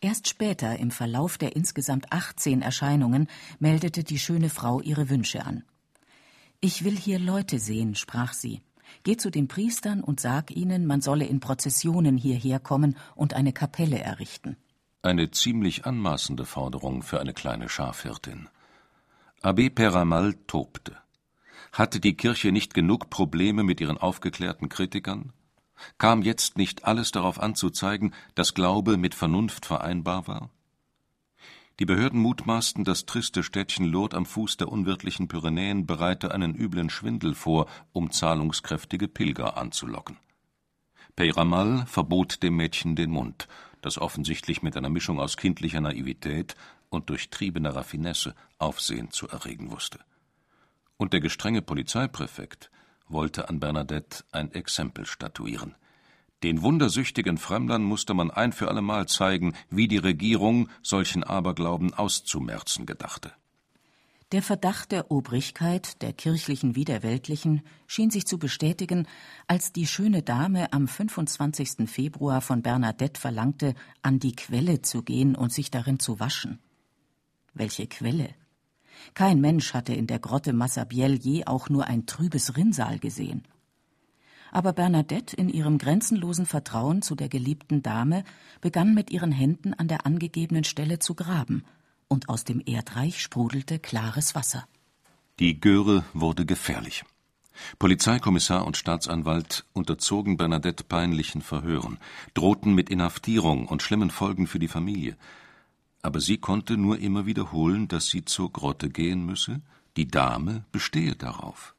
Erst 0.01 0.29
später, 0.29 0.79
im 0.79 0.91
Verlauf 0.91 1.39
der 1.39 1.57
insgesamt 1.57 2.13
18 2.13 2.63
Erscheinungen, 2.63 3.29
meldete 3.59 4.05
die 4.05 4.19
schöne 4.19 4.51
Frau 4.51 4.81
ihre 4.81 5.09
Wünsche 5.09 5.45
an. 5.45 5.65
Ich 6.61 6.85
will 6.85 6.97
hier 6.97 7.19
Leute 7.19 7.59
sehen, 7.59 7.95
sprach 7.95 8.33
sie. 8.33 8.63
Geh 9.03 9.17
zu 9.17 9.31
den 9.31 9.49
Priestern 9.49 10.03
und 10.03 10.21
sag 10.21 10.51
ihnen, 10.51 10.87
man 10.87 11.01
solle 11.01 11.27
in 11.27 11.41
Prozessionen 11.41 12.17
hierher 12.17 12.61
kommen 12.61 12.97
und 13.15 13.35
eine 13.35 13.53
Kapelle 13.53 13.99
errichten. 13.99 14.57
Eine 15.03 15.31
ziemlich 15.31 15.87
anmaßende 15.87 16.45
Forderung 16.45 17.03
für 17.03 17.21
eine 17.21 17.33
kleine 17.33 17.69
Schafhirtin. 17.69 18.49
Abbé 19.43 19.71
Peramal 19.71 20.35
tobte. 20.47 20.97
Hatte 21.77 22.01
die 22.01 22.17
Kirche 22.17 22.53
nicht 22.53 22.73
genug 22.73 23.11
Probleme 23.11 23.63
mit 23.63 23.83
ihren 23.83 23.99
aufgeklärten 23.99 24.71
Kritikern? 24.71 25.35
Kam 25.99 26.23
jetzt 26.23 26.57
nicht 26.57 26.87
alles 26.87 27.13
darauf 27.13 27.39
an 27.39 27.55
zu 27.55 27.69
zeigen, 27.69 28.15
dass 28.35 28.55
Glaube 28.55 28.97
mit 28.97 29.15
Vernunft 29.15 29.67
vereinbar 29.67 30.27
war? 30.27 30.49
Die 31.79 31.85
Behörden 31.85 32.19
mutmaßten, 32.19 32.85
das 32.85 33.05
triste 33.05 33.43
Städtchen 33.43 33.85
Lourdes 33.85 34.17
am 34.17 34.25
Fuß 34.25 34.57
der 34.57 34.69
unwirtlichen 34.69 35.29
Pyrenäen 35.29 35.85
bereite 35.85 36.33
einen 36.33 36.55
üblen 36.55 36.89
Schwindel 36.89 37.35
vor, 37.35 37.67
um 37.93 38.11
zahlungskräftige 38.11 39.07
Pilger 39.07 39.59
anzulocken. 39.59 40.17
Peyramal 41.15 41.85
verbot 41.85 42.43
dem 42.43 42.57
Mädchen 42.57 42.97
den 42.97 43.11
Mund, 43.11 43.49
das 43.83 43.99
offensichtlich 43.99 44.63
mit 44.63 44.79
einer 44.79 44.89
Mischung 44.89 45.21
aus 45.21 45.37
kindlicher 45.37 45.83
Naivität 45.83 46.57
und 46.89 47.11
durchtriebener 47.11 47.77
Raffinesse 47.77 48.35
Aufsehen 48.57 49.11
zu 49.11 49.29
erregen 49.29 49.71
wusste 49.71 49.99
und 50.97 51.13
der 51.13 51.21
gestrenge 51.21 51.63
Polizeipräfekt 51.63 52.71
wollte 53.09 53.49
an 53.49 53.61
Bernadette 53.61 54.25
ein 54.33 54.53
Exempel 54.53 55.07
statuieren. 55.07 55.75
Den 56.43 56.63
wundersüchtigen 56.63 57.39
Fremdern 57.39 57.83
musste 57.83 58.15
man 58.15 58.31
ein 58.31 58.53
für 58.53 58.69
allemal 58.69 59.07
zeigen, 59.07 59.55
wie 59.71 59.89
die 59.89 59.97
Regierung 59.99 60.69
solchen 60.83 61.25
Aberglauben 61.25 61.95
auszumerzen 61.95 62.85
gedachte. 62.85 63.33
Der 64.33 64.43
Verdacht 64.43 64.91
der 64.91 65.13
Obrigkeit, 65.13 66.03
der 66.03 66.13
kirchlichen 66.13 66.75
wie 66.75 66.85
der 66.85 67.05
weltlichen, 67.05 67.63
schien 67.87 68.11
sich 68.11 68.27
zu 68.27 68.39
bestätigen, 68.39 69.07
als 69.47 69.73
die 69.73 69.87
schöne 69.87 70.23
Dame 70.23 70.73
am 70.73 70.89
25. 70.89 71.89
Februar 71.89 72.41
von 72.41 72.61
Bernadette 72.61 73.21
verlangte, 73.21 73.75
an 74.03 74.19
die 74.19 74.35
Quelle 74.35 74.83
zu 74.83 75.05
gehen 75.05 75.37
und 75.37 75.53
sich 75.53 75.71
darin 75.71 76.01
zu 76.01 76.19
waschen. 76.19 76.59
Welche 77.55 77.87
Quelle? 77.87 78.35
Kein 79.15 79.41
Mensch 79.41 79.75
hatte 79.75 79.95
in 79.95 80.07
der 80.07 80.19
Grotte 80.19 80.53
Massabielle 80.53 81.17
je 81.17 81.47
auch 81.47 81.69
nur 81.69 81.87
ein 81.87 82.07
trübes 82.07 82.57
Rinnsal 82.57 82.99
gesehen. 82.99 83.47
Aber 84.53 84.73
Bernadette 84.73 85.37
in 85.37 85.49
ihrem 85.49 85.79
grenzenlosen 85.79 86.47
Vertrauen 86.47 87.03
zu 87.03 87.15
der 87.15 87.29
geliebten 87.29 87.83
Dame 87.83 88.25
begann 88.61 88.95
mit 88.95 89.11
ihren 89.11 89.33
Händen 89.33 89.75
an 89.75 89.89
der 89.89 90.07
angegebenen 90.07 90.65
Stelle 90.65 90.99
zu 90.99 91.15
graben, 91.15 91.65
und 92.09 92.29
aus 92.29 92.45
dem 92.45 92.63
Erdreich 92.65 93.21
sprudelte 93.21 93.79
klares 93.79 94.35
Wasser. 94.35 94.67
Die 95.41 95.61
Göre 95.61 96.05
wurde 96.13 96.47
gefährlich. 96.47 97.05
Polizeikommissar 97.79 98.67
und 98.67 98.77
Staatsanwalt 98.77 99.65
unterzogen 99.73 100.37
Bernadette 100.37 100.85
peinlichen 100.85 101.43
Verhören, 101.43 101.99
drohten 102.35 102.75
mit 102.75 102.91
Inhaftierung 102.91 103.67
und 103.67 103.83
schlimmen 103.83 104.11
Folgen 104.11 104.47
für 104.47 104.59
die 104.59 104.69
Familie 104.69 105.17
aber 106.07 106.21
sie 106.21 106.39
konnte 106.39 106.77
nur 106.77 106.99
immer 107.01 107.27
wiederholen, 107.27 107.89
dass 107.89 108.07
sie 108.07 108.25
zur 108.25 108.53
Grotte 108.53 108.89
gehen 108.89 109.27
müsse, 109.27 109.61
die 109.97 110.07
Dame 110.07 110.65
bestehe 110.71 111.17
darauf. 111.17 111.75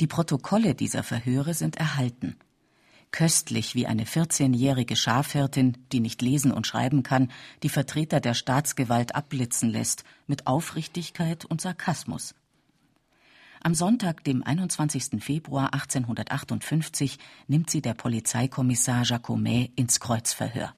Die 0.00 0.08
Protokolle 0.08 0.74
dieser 0.74 1.04
Verhöre 1.04 1.54
sind 1.54 1.76
erhalten. 1.76 2.36
Köstlich, 3.12 3.76
wie 3.76 3.86
eine 3.86 4.04
14-jährige 4.04 4.96
Schafhirtin, 4.96 5.78
die 5.92 6.00
nicht 6.00 6.20
lesen 6.20 6.50
und 6.50 6.66
schreiben 6.66 7.04
kann, 7.04 7.30
die 7.62 7.68
Vertreter 7.68 8.20
der 8.20 8.34
Staatsgewalt 8.34 9.14
abblitzen 9.14 9.70
lässt, 9.70 10.02
mit 10.26 10.48
Aufrichtigkeit 10.48 11.44
und 11.44 11.60
Sarkasmus. 11.60 12.34
Am 13.60 13.74
Sonntag, 13.74 14.24
dem 14.24 14.42
21. 14.42 15.22
Februar 15.22 15.74
1858, 15.74 17.18
nimmt 17.46 17.70
sie 17.70 17.82
der 17.82 17.94
Polizeikommissar 17.94 19.04
Jacomet 19.04 19.72
ins 19.76 20.00
Kreuzverhör. 20.00 20.74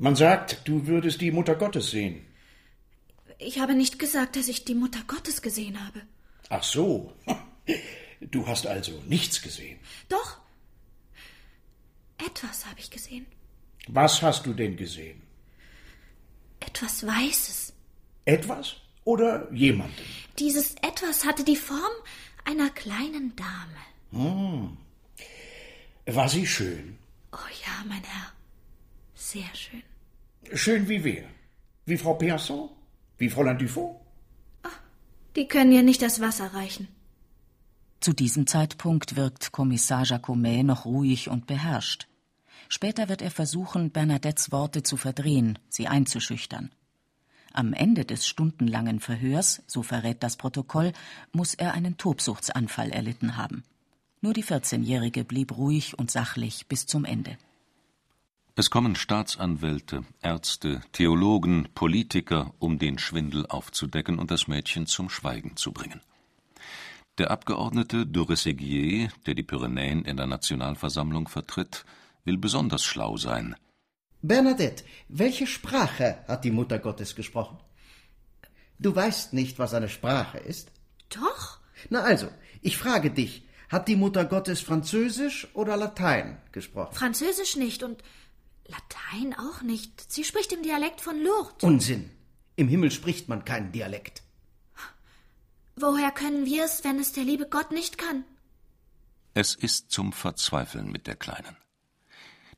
Man 0.00 0.16
sagt, 0.16 0.66
du 0.66 0.86
würdest 0.86 1.20
die 1.20 1.30
Mutter 1.30 1.54
Gottes 1.54 1.90
sehen. 1.90 2.24
Ich 3.36 3.58
habe 3.58 3.74
nicht 3.74 3.98
gesagt, 3.98 4.34
dass 4.34 4.48
ich 4.48 4.64
die 4.64 4.74
Mutter 4.74 5.00
Gottes 5.06 5.42
gesehen 5.42 5.84
habe. 5.84 6.00
Ach 6.48 6.62
so. 6.62 7.12
Du 8.20 8.46
hast 8.46 8.66
also 8.66 8.92
nichts 9.06 9.40
gesehen. 9.40 9.78
Doch. 10.10 10.38
Etwas 12.18 12.66
habe 12.66 12.78
ich 12.78 12.90
gesehen. 12.90 13.24
Was 13.88 14.20
hast 14.20 14.44
du 14.44 14.52
denn 14.52 14.76
gesehen? 14.76 15.22
Etwas 16.58 17.06
Weißes. 17.06 17.72
Etwas 18.26 18.76
oder 19.04 19.50
jemanden? 19.52 20.04
Dieses 20.38 20.74
Etwas 20.82 21.24
hatte 21.24 21.44
die 21.44 21.56
Form 21.56 21.96
einer 22.44 22.68
kleinen 22.68 23.34
Dame. 23.36 23.82
Hm. 24.12 24.76
War 26.04 26.28
sie 26.28 26.46
schön? 26.46 26.98
Oh 27.32 27.48
ja, 27.64 27.84
mein 27.88 28.02
Herr. 28.02 28.32
Sehr 29.32 29.54
schön. 29.54 29.82
Schön 30.54 30.88
wie 30.88 31.04
wer? 31.04 31.22
Wie 31.86 31.96
Frau 31.96 32.14
Pierson? 32.14 32.68
Wie 33.16 33.28
Fräulein 33.28 33.58
Dufault? 33.58 33.94
Die 35.36 35.46
können 35.46 35.70
ja 35.70 35.82
nicht 35.82 36.02
das 36.02 36.20
Wasser 36.20 36.52
reichen. 36.52 36.88
Zu 38.00 38.12
diesem 38.12 38.48
Zeitpunkt 38.48 39.14
wirkt 39.14 39.52
Kommissar 39.52 40.04
Jacomet 40.04 40.64
noch 40.64 40.84
ruhig 40.84 41.28
und 41.28 41.46
beherrscht. 41.46 42.08
Später 42.68 43.08
wird 43.08 43.22
er 43.22 43.30
versuchen, 43.30 43.92
Bernadettes 43.92 44.50
Worte 44.50 44.82
zu 44.82 44.96
verdrehen, 44.96 45.60
sie 45.68 45.86
einzuschüchtern. 45.86 46.72
Am 47.52 47.72
Ende 47.72 48.04
des 48.04 48.26
stundenlangen 48.26 48.98
Verhörs, 48.98 49.62
so 49.68 49.84
verrät 49.84 50.24
das 50.24 50.38
Protokoll, 50.38 50.92
muss 51.30 51.54
er 51.54 51.74
einen 51.74 51.96
Tobsuchtsanfall 51.98 52.90
erlitten 52.90 53.36
haben. 53.36 53.62
Nur 54.22 54.32
die 54.32 54.44
14-Jährige 54.44 55.22
blieb 55.22 55.56
ruhig 55.56 55.96
und 55.96 56.10
sachlich 56.10 56.66
bis 56.66 56.86
zum 56.86 57.04
Ende. 57.04 57.38
Es 58.56 58.68
kommen 58.68 58.96
Staatsanwälte, 58.96 60.04
Ärzte, 60.20 60.82
Theologen, 60.92 61.68
Politiker, 61.74 62.52
um 62.58 62.78
den 62.78 62.98
Schwindel 62.98 63.46
aufzudecken 63.46 64.18
und 64.18 64.30
das 64.30 64.48
Mädchen 64.48 64.86
zum 64.86 65.08
Schweigen 65.08 65.56
zu 65.56 65.72
bringen. 65.72 66.00
Der 67.18 67.30
Abgeordnete 67.30 68.06
Duresseguier, 68.06 69.10
der 69.26 69.34
die 69.34 69.42
Pyrenäen 69.42 70.04
in 70.04 70.16
der 70.16 70.26
Nationalversammlung 70.26 71.28
vertritt, 71.28 71.84
will 72.24 72.38
besonders 72.38 72.84
schlau 72.84 73.16
sein. 73.16 73.54
Bernadette, 74.22 74.84
welche 75.08 75.46
Sprache 75.46 76.18
hat 76.26 76.44
die 76.44 76.50
Mutter 76.50 76.78
Gottes 76.78 77.14
gesprochen? 77.14 77.58
Du 78.78 78.94
weißt 78.94 79.32
nicht, 79.32 79.58
was 79.58 79.74
eine 79.74 79.88
Sprache 79.88 80.38
ist? 80.38 80.72
Doch. 81.08 81.60
Na 81.88 82.02
also, 82.02 82.28
ich 82.62 82.76
frage 82.76 83.10
dich, 83.10 83.44
hat 83.68 83.88
die 83.88 83.96
Mutter 83.96 84.24
Gottes 84.24 84.60
Französisch 84.60 85.48
oder 85.54 85.76
Latein 85.76 86.38
gesprochen? 86.52 86.94
Französisch 86.94 87.56
nicht 87.56 87.82
und 87.82 88.02
Latein 88.70 89.34
auch 89.34 89.62
nicht. 89.62 90.12
Sie 90.12 90.24
spricht 90.24 90.52
im 90.52 90.62
Dialekt 90.62 91.00
von 91.00 91.22
Lourdes. 91.22 91.62
Unsinn. 91.62 92.10
Im 92.56 92.68
Himmel 92.68 92.90
spricht 92.90 93.28
man 93.28 93.44
keinen 93.44 93.72
Dialekt. 93.72 94.22
Woher 95.76 96.10
können 96.10 96.44
wir 96.46 96.64
es, 96.64 96.84
wenn 96.84 96.98
es 96.98 97.12
der 97.12 97.24
liebe 97.24 97.48
Gott 97.48 97.70
nicht 97.70 97.96
kann? 97.96 98.24
Es 99.34 99.54
ist 99.54 99.90
zum 99.90 100.12
Verzweifeln 100.12 100.90
mit 100.92 101.06
der 101.06 101.16
Kleinen. 101.16 101.56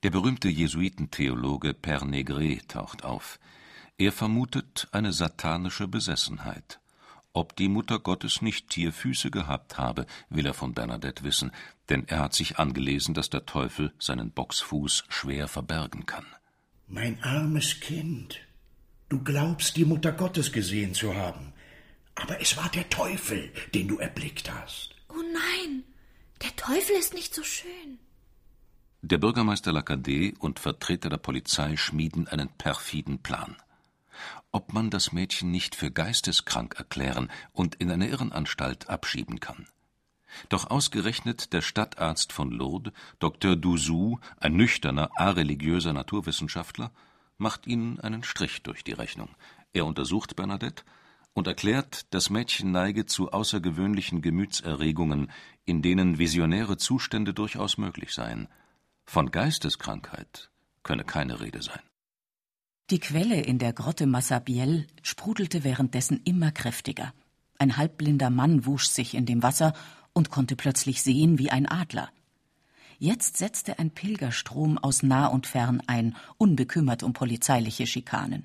Der 0.02 0.10
berühmte 0.10 0.48
Jesuitentheologe 0.48 1.70
Père 1.70 2.04
Negret 2.04 2.68
taucht 2.68 3.04
auf. 3.04 3.38
Er 3.98 4.10
vermutet 4.10 4.88
eine 4.90 5.12
satanische 5.12 5.86
Besessenheit. 5.86 6.80
Ob 7.34 7.56
die 7.56 7.68
Mutter 7.68 7.98
Gottes 7.98 8.42
nicht 8.42 8.68
Tierfüße 8.68 9.30
gehabt 9.30 9.78
habe, 9.78 10.06
will 10.28 10.44
er 10.44 10.52
von 10.52 10.74
Bernadette 10.74 11.24
wissen, 11.24 11.50
denn 11.88 12.06
er 12.06 12.18
hat 12.18 12.34
sich 12.34 12.58
angelesen, 12.58 13.14
dass 13.14 13.30
der 13.30 13.46
Teufel 13.46 13.92
seinen 13.98 14.30
Boxfuß 14.32 15.04
schwer 15.08 15.48
verbergen 15.48 16.04
kann. 16.04 16.26
Mein 16.88 17.22
armes 17.22 17.80
Kind, 17.80 18.38
du 19.08 19.22
glaubst, 19.22 19.76
die 19.76 19.86
Mutter 19.86 20.12
Gottes 20.12 20.52
gesehen 20.52 20.92
zu 20.92 21.14
haben, 21.14 21.54
aber 22.14 22.38
es 22.42 22.58
war 22.58 22.68
der 22.68 22.90
Teufel, 22.90 23.50
den 23.74 23.88
du 23.88 23.96
erblickt 23.96 24.52
hast. 24.52 24.94
Oh 25.08 25.22
nein, 25.32 25.84
der 26.42 26.54
Teufel 26.56 26.96
ist 26.96 27.14
nicht 27.14 27.34
so 27.34 27.42
schön. 27.42 27.98
Der 29.00 29.18
Bürgermeister 29.18 29.72
Lacadé 29.72 30.38
und 30.38 30.58
Vertreter 30.58 31.08
der 31.08 31.16
Polizei 31.16 31.76
schmieden 31.76 32.28
einen 32.28 32.50
perfiden 32.50 33.22
Plan. 33.22 33.56
Ob 34.52 34.72
man 34.72 34.90
das 34.90 35.12
Mädchen 35.12 35.50
nicht 35.50 35.74
für 35.74 35.90
geisteskrank 35.90 36.74
erklären 36.76 37.30
und 37.52 37.74
in 37.76 37.90
eine 37.90 38.08
Irrenanstalt 38.08 38.88
abschieben 38.88 39.40
kann. 39.40 39.66
Doch 40.48 40.70
ausgerechnet 40.70 41.52
der 41.52 41.60
Stadtarzt 41.60 42.32
von 42.32 42.50
Lourdes, 42.50 42.92
Dr. 43.18 43.56
Douzou, 43.56 44.18
ein 44.38 44.54
nüchterner, 44.54 45.10
areligiöser 45.16 45.92
Naturwissenschaftler, 45.92 46.90
macht 47.36 47.66
ihnen 47.66 47.98
einen 48.00 48.22
Strich 48.22 48.62
durch 48.62 48.84
die 48.84 48.92
Rechnung. 48.92 49.30
Er 49.72 49.84
untersucht 49.84 50.36
Bernadette 50.36 50.84
und 51.34 51.46
erklärt, 51.46 52.06
das 52.14 52.30
Mädchen 52.30 52.72
neige 52.72 53.06
zu 53.06 53.32
außergewöhnlichen 53.32 54.22
Gemütserregungen, 54.22 55.30
in 55.64 55.82
denen 55.82 56.18
visionäre 56.18 56.76
Zustände 56.76 57.34
durchaus 57.34 57.78
möglich 57.78 58.12
seien– 58.14 58.48
von 59.04 59.30
Geisteskrankheit 59.30 60.50
könne 60.82 61.04
keine 61.04 61.40
Rede 61.40 61.62
sein. 61.62 61.82
Die 62.92 63.00
Quelle 63.00 63.40
in 63.40 63.58
der 63.58 63.72
Grotte 63.72 64.04
Massabielle 64.06 64.86
sprudelte 65.00 65.64
währenddessen 65.64 66.20
immer 66.24 66.52
kräftiger. 66.52 67.14
Ein 67.58 67.78
halbblinder 67.78 68.28
Mann 68.28 68.66
wusch 68.66 68.86
sich 68.86 69.14
in 69.14 69.24
dem 69.24 69.42
Wasser 69.42 69.72
und 70.12 70.28
konnte 70.28 70.56
plötzlich 70.56 71.00
sehen 71.00 71.38
wie 71.38 71.50
ein 71.50 71.66
Adler. 71.66 72.10
Jetzt 72.98 73.38
setzte 73.38 73.78
ein 73.78 73.92
Pilgerstrom 73.92 74.76
aus 74.76 75.02
nah 75.02 75.28
und 75.28 75.46
fern 75.46 75.82
ein, 75.86 76.14
unbekümmert 76.36 77.02
um 77.02 77.14
polizeiliche 77.14 77.86
Schikanen. 77.86 78.44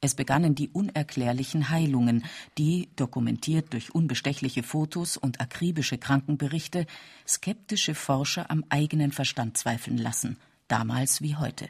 Es 0.00 0.14
begannen 0.14 0.54
die 0.54 0.68
unerklärlichen 0.68 1.68
Heilungen, 1.68 2.24
die, 2.58 2.88
dokumentiert 2.94 3.72
durch 3.72 3.92
unbestechliche 3.92 4.62
Fotos 4.62 5.16
und 5.16 5.40
akribische 5.40 5.98
Krankenberichte, 5.98 6.86
skeptische 7.26 7.96
Forscher 7.96 8.48
am 8.48 8.64
eigenen 8.68 9.10
Verstand 9.10 9.58
zweifeln 9.58 9.98
lassen, 9.98 10.36
damals 10.68 11.20
wie 11.20 11.34
heute. 11.34 11.68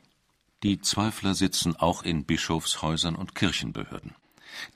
Die 0.63 0.81
Zweifler 0.81 1.35
sitzen 1.35 1.75
auch 1.75 2.05
in 2.05 2.25
Bischofshäusern 2.25 3.17
und 3.17 3.35
Kirchenbehörden. 3.35 4.15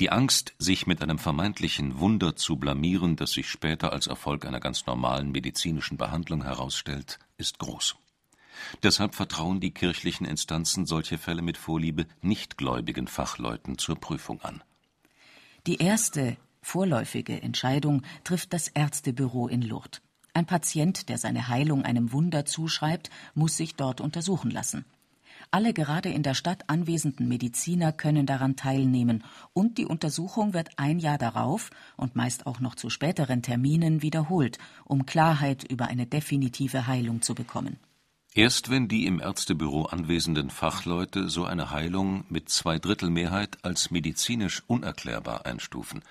Die 0.00 0.10
Angst, 0.10 0.54
sich 0.58 0.86
mit 0.88 1.00
einem 1.00 1.18
vermeintlichen 1.18 2.00
Wunder 2.00 2.34
zu 2.34 2.56
blamieren, 2.56 3.14
das 3.14 3.32
sich 3.32 3.48
später 3.48 3.92
als 3.92 4.08
Erfolg 4.08 4.46
einer 4.46 4.58
ganz 4.58 4.86
normalen 4.86 5.30
medizinischen 5.30 5.96
Behandlung 5.96 6.42
herausstellt, 6.42 7.20
ist 7.36 7.60
groß. 7.60 7.94
Deshalb 8.82 9.14
vertrauen 9.14 9.60
die 9.60 9.70
kirchlichen 9.70 10.26
Instanzen 10.26 10.86
solche 10.86 11.18
Fälle 11.18 11.42
mit 11.42 11.56
Vorliebe 11.56 12.06
nichtgläubigen 12.20 13.06
Fachleuten 13.06 13.78
zur 13.78 13.96
Prüfung 13.96 14.40
an. 14.40 14.64
Die 15.68 15.76
erste, 15.76 16.36
vorläufige 16.62 17.42
Entscheidung 17.42 18.02
trifft 18.24 18.52
das 18.54 18.68
Ärztebüro 18.68 19.46
in 19.46 19.62
Lourdes. 19.62 20.00
Ein 20.32 20.46
Patient, 20.46 21.08
der 21.08 21.18
seine 21.18 21.48
Heilung 21.48 21.84
einem 21.84 22.12
Wunder 22.12 22.44
zuschreibt, 22.44 23.10
muss 23.34 23.56
sich 23.56 23.74
dort 23.74 24.00
untersuchen 24.00 24.50
lassen. 24.50 24.84
Alle 25.50 25.72
gerade 25.72 26.10
in 26.10 26.22
der 26.22 26.34
Stadt 26.34 26.64
anwesenden 26.68 27.28
Mediziner 27.28 27.92
können 27.92 28.26
daran 28.26 28.56
teilnehmen, 28.56 29.24
und 29.52 29.78
die 29.78 29.86
Untersuchung 29.86 30.54
wird 30.54 30.70
ein 30.76 30.98
Jahr 30.98 31.18
darauf 31.18 31.70
und 31.96 32.16
meist 32.16 32.46
auch 32.46 32.60
noch 32.60 32.74
zu 32.74 32.90
späteren 32.90 33.42
Terminen 33.42 34.02
wiederholt, 34.02 34.58
um 34.84 35.06
Klarheit 35.06 35.64
über 35.64 35.86
eine 35.86 36.06
definitive 36.06 36.86
Heilung 36.86 37.22
zu 37.22 37.34
bekommen. 37.34 37.78
Erst 38.34 38.68
wenn 38.68 38.86
die 38.86 39.06
im 39.06 39.18
Ärztebüro 39.18 39.84
anwesenden 39.84 40.50
Fachleute 40.50 41.30
so 41.30 41.46
eine 41.46 41.70
Heilung 41.70 42.26
mit 42.28 42.50
Zweidrittelmehrheit 42.50 43.64
als 43.64 43.90
medizinisch 43.90 44.62
unerklärbar 44.66 45.46
einstufen, 45.46 46.02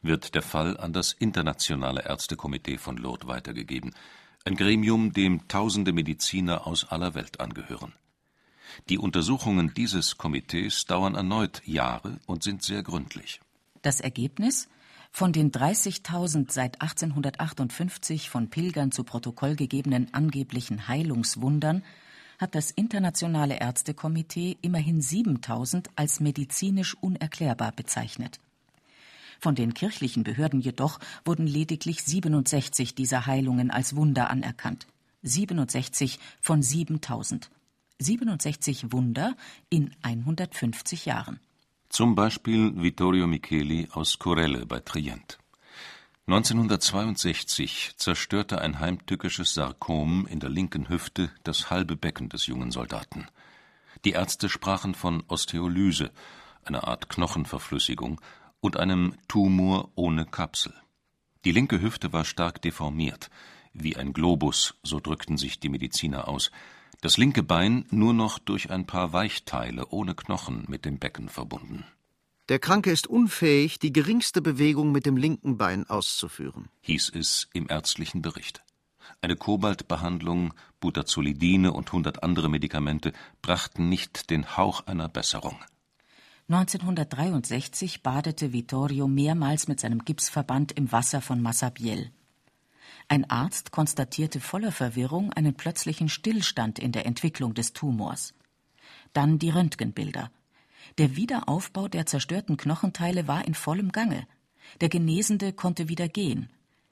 wird 0.00 0.36
der 0.36 0.42
Fall 0.42 0.76
an 0.76 0.92
das 0.92 1.12
Internationale 1.12 2.04
Ärztekomitee 2.04 2.78
von 2.78 2.96
Lourdes 2.98 3.26
weitergegeben, 3.26 3.94
ein 4.44 4.54
Gremium, 4.54 5.12
dem 5.12 5.48
tausende 5.48 5.92
Mediziner 5.92 6.66
aus 6.66 6.84
aller 6.88 7.14
Welt 7.14 7.40
angehören. 7.40 7.92
Die 8.88 8.98
Untersuchungen 8.98 9.72
dieses 9.74 10.18
Komitees 10.18 10.84
dauern 10.86 11.14
erneut 11.14 11.62
Jahre 11.64 12.18
und 12.26 12.42
sind 12.42 12.62
sehr 12.62 12.82
gründlich. 12.82 13.40
Das 13.82 14.00
Ergebnis? 14.00 14.68
Von 15.14 15.32
den 15.32 15.52
30.000 15.52 16.50
seit 16.50 16.80
1858 16.80 18.30
von 18.30 18.48
Pilgern 18.48 18.92
zu 18.92 19.04
Protokoll 19.04 19.56
gegebenen 19.56 20.12
angeblichen 20.14 20.88
Heilungswundern 20.88 21.82
hat 22.38 22.54
das 22.54 22.70
Internationale 22.70 23.60
Ärztekomitee 23.60 24.56
immerhin 24.62 25.02
7.000 25.02 25.88
als 25.96 26.20
medizinisch 26.20 26.96
unerklärbar 27.00 27.72
bezeichnet. 27.72 28.40
Von 29.38 29.54
den 29.54 29.74
kirchlichen 29.74 30.24
Behörden 30.24 30.60
jedoch 30.60 30.98
wurden 31.24 31.46
lediglich 31.46 32.02
67 32.02 32.94
dieser 32.94 33.26
Heilungen 33.26 33.70
als 33.70 33.96
Wunder 33.96 34.30
anerkannt. 34.30 34.86
67 35.24 36.18
von 36.40 36.62
7000. 36.62 37.50
67 37.98 38.92
Wunder 38.92 39.36
in 39.68 39.94
150 40.02 41.06
Jahren. 41.06 41.40
Zum 41.88 42.14
Beispiel 42.14 42.72
Vittorio 42.74 43.26
Micheli 43.26 43.88
aus 43.92 44.18
Corelle 44.18 44.66
bei 44.66 44.80
Trient. 44.80 45.38
1962 46.26 47.94
zerstörte 47.96 48.60
ein 48.60 48.78
heimtückisches 48.78 49.54
Sarkom 49.54 50.26
in 50.26 50.40
der 50.40 50.50
linken 50.50 50.88
Hüfte 50.88 51.30
das 51.42 51.68
halbe 51.68 51.96
Becken 51.96 52.28
des 52.28 52.46
jungen 52.46 52.70
Soldaten. 52.70 53.26
Die 54.04 54.12
Ärzte 54.12 54.48
sprachen 54.48 54.94
von 54.94 55.24
Osteolyse, 55.28 56.10
einer 56.64 56.86
Art 56.86 57.08
Knochenverflüssigung, 57.08 58.20
und 58.60 58.76
einem 58.76 59.16
Tumor 59.26 59.90
ohne 59.96 60.24
Kapsel. 60.24 60.72
Die 61.44 61.50
linke 61.50 61.80
Hüfte 61.80 62.12
war 62.12 62.24
stark 62.24 62.62
deformiert, 62.62 63.28
wie 63.72 63.96
ein 63.96 64.12
Globus, 64.12 64.74
so 64.84 65.00
drückten 65.00 65.36
sich 65.36 65.58
die 65.58 65.68
Mediziner 65.68 66.28
aus. 66.28 66.52
Das 67.02 67.16
linke 67.16 67.42
Bein 67.42 67.84
nur 67.90 68.14
noch 68.14 68.38
durch 68.38 68.70
ein 68.70 68.86
paar 68.86 69.12
Weichteile 69.12 69.88
ohne 69.88 70.14
Knochen 70.14 70.64
mit 70.68 70.84
dem 70.84 71.00
Becken 71.00 71.28
verbunden. 71.28 71.84
Der 72.48 72.60
Kranke 72.60 72.92
ist 72.92 73.08
unfähig, 73.08 73.80
die 73.80 73.92
geringste 73.92 74.40
Bewegung 74.40 74.92
mit 74.92 75.04
dem 75.04 75.16
linken 75.16 75.58
Bein 75.58 75.84
auszuführen, 75.90 76.68
hieß 76.82 77.10
es 77.16 77.48
im 77.54 77.68
ärztlichen 77.68 78.22
Bericht. 78.22 78.62
Eine 79.20 79.34
Kobaltbehandlung, 79.34 80.54
Butazolidine 80.78 81.72
und 81.72 81.90
hundert 81.90 82.22
andere 82.22 82.48
Medikamente 82.48 83.12
brachten 83.42 83.88
nicht 83.88 84.30
den 84.30 84.56
Hauch 84.56 84.86
einer 84.86 85.08
Besserung. 85.08 85.58
1963 86.48 88.04
badete 88.04 88.52
Vittorio 88.52 89.08
mehrmals 89.08 89.66
mit 89.66 89.80
seinem 89.80 90.04
Gipsverband 90.04 90.70
im 90.70 90.92
Wasser 90.92 91.20
von 91.20 91.42
Massabielle. 91.42 92.12
Ein 93.08 93.28
Arzt 93.28 93.72
konstatierte 93.72 94.40
voller 94.40 94.72
Verwirrung 94.72 95.32
einen 95.32 95.54
plötzlichen 95.54 96.08
Stillstand 96.08 96.78
in 96.78 96.92
der 96.92 97.06
Entwicklung 97.06 97.54
des 97.54 97.72
Tumors. 97.72 98.34
Dann 99.12 99.38
die 99.38 99.50
Röntgenbilder. 99.50 100.30
Der 100.98 101.16
Wiederaufbau 101.16 101.88
der 101.88 102.06
zerstörten 102.06 102.56
Knochenteile 102.56 103.28
war 103.28 103.46
in 103.46 103.54
vollem 103.54 103.92
Gange. 103.92 104.26
Der 104.80 104.88
Genesende 104.88 105.52
konnte 105.52 105.88
wieder 105.88 106.08
gehen. 106.08 106.48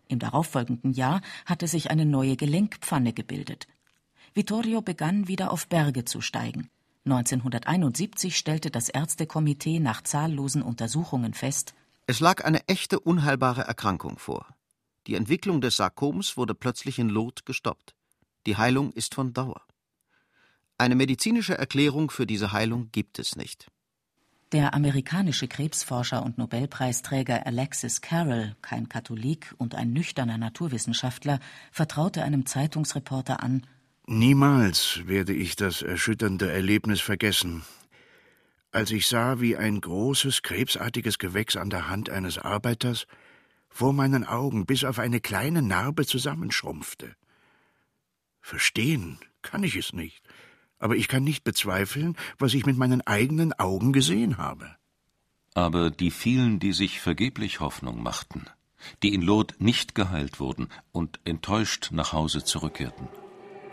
Im 0.09 0.19
darauffolgenden 0.19 0.93
Jahr 0.93 1.23
hatte 1.47 1.69
sich 1.69 1.91
eine 1.91 2.05
neue 2.05 2.37
Gelenkpfanne 2.37 3.13
gebildet. 3.13 3.67
Vittorio 4.35 4.83
begann 4.83 5.29
wieder 5.29 5.51
auf 5.51 5.69
Berge 5.69 6.05
zu 6.05 6.21
steigen. 6.21 6.69
1971 7.05 8.37
stellte 8.37 8.71
das 8.71 8.89
Ärztekomitee 8.89 9.81
nach 9.81 10.03
zahllosen 10.03 10.63
Untersuchungen 10.63 11.33
fest, 11.33 11.75
es 12.11 12.19
lag 12.19 12.45
eine 12.45 12.67
echte 12.67 12.99
unheilbare 12.99 13.63
Erkrankung 13.63 14.19
vor. 14.19 14.45
Die 15.07 15.15
Entwicklung 15.15 15.61
des 15.61 15.77
Sarkoms 15.77 16.37
wurde 16.37 16.55
plötzlich 16.55 16.99
in 16.99 17.09
Lot 17.09 17.47
gestoppt. 17.47 17.95
Die 18.47 18.57
Heilung 18.57 18.93
ist 18.93 19.15
von 19.15 19.33
Dauer. 19.33 19.63
Eine 20.79 20.95
medizinische 20.95 21.57
Erklärung 21.57 22.11
für 22.11 22.27
diese 22.27 22.53
Heilung 22.53 22.91
gibt 22.93 23.19
es 23.19 23.37
nicht. 23.37 23.71
Der 24.53 24.75
amerikanische 24.75 25.47
Krebsforscher 25.47 26.25
und 26.25 26.39
Nobelpreisträger 26.39 27.47
Alexis 27.47 28.01
Carroll, 28.01 28.57
kein 28.63 28.89
Katholik 28.89 29.55
und 29.59 29.75
ein 29.75 29.93
nüchterner 29.93 30.39
Naturwissenschaftler, 30.39 31.39
vertraute 31.71 32.25
einem 32.25 32.47
Zeitungsreporter 32.47 33.43
an 33.43 33.67
Niemals 34.13 35.03
werde 35.07 35.33
ich 35.33 35.55
das 35.55 35.83
erschütternde 35.83 36.51
Erlebnis 36.51 37.01
vergessen, 37.01 37.63
als 38.73 38.91
ich 38.91 39.07
sah, 39.07 39.41
wie 39.41 39.57
ein 39.57 39.81
großes, 39.81 40.43
krebsartiges 40.43 41.19
Gewächs 41.19 41.57
an 41.57 41.71
der 41.71 41.89
Hand 41.89 42.11
eines 42.11 42.37
Arbeiters 42.37 43.07
vor 43.71 43.93
meinen 43.93 44.25
Augen 44.25 44.67
bis 44.67 44.85
auf 44.85 44.99
eine 44.99 45.21
kleine 45.21 45.63
Narbe 45.63 46.05
zusammenschrumpfte. 46.05 47.15
Verstehen 48.41 49.19
kann 49.43 49.63
ich 49.63 49.77
es 49.77 49.93
nicht, 49.93 50.23
aber 50.79 50.97
ich 50.97 51.09
kann 51.09 51.25
nicht 51.25 51.45
bezweifeln, 51.45 52.17
was 52.39 52.53
ich 52.55 52.67
mit 52.67 52.77
meinen 52.77 53.01
eigenen 53.07 53.53
Augen 53.55 53.93
gesehen 53.93 54.37
habe. 54.37 54.77
Aber 55.55 55.91
die 55.91 56.11
vielen, 56.11 56.59
die 56.59 56.73
sich 56.73 57.01
vergeblich 57.01 57.61
Hoffnung 57.61 58.03
machten, 58.03 58.47
die 59.03 59.15
in 59.15 59.23
Lot 59.23 59.55
nicht 59.59 59.95
geheilt 59.95 60.41
wurden 60.41 60.69
und 60.93 61.21
enttäuscht 61.25 61.91
nach 61.93 62.13
Hause 62.13 62.45
zurückkehrten. 62.45 63.09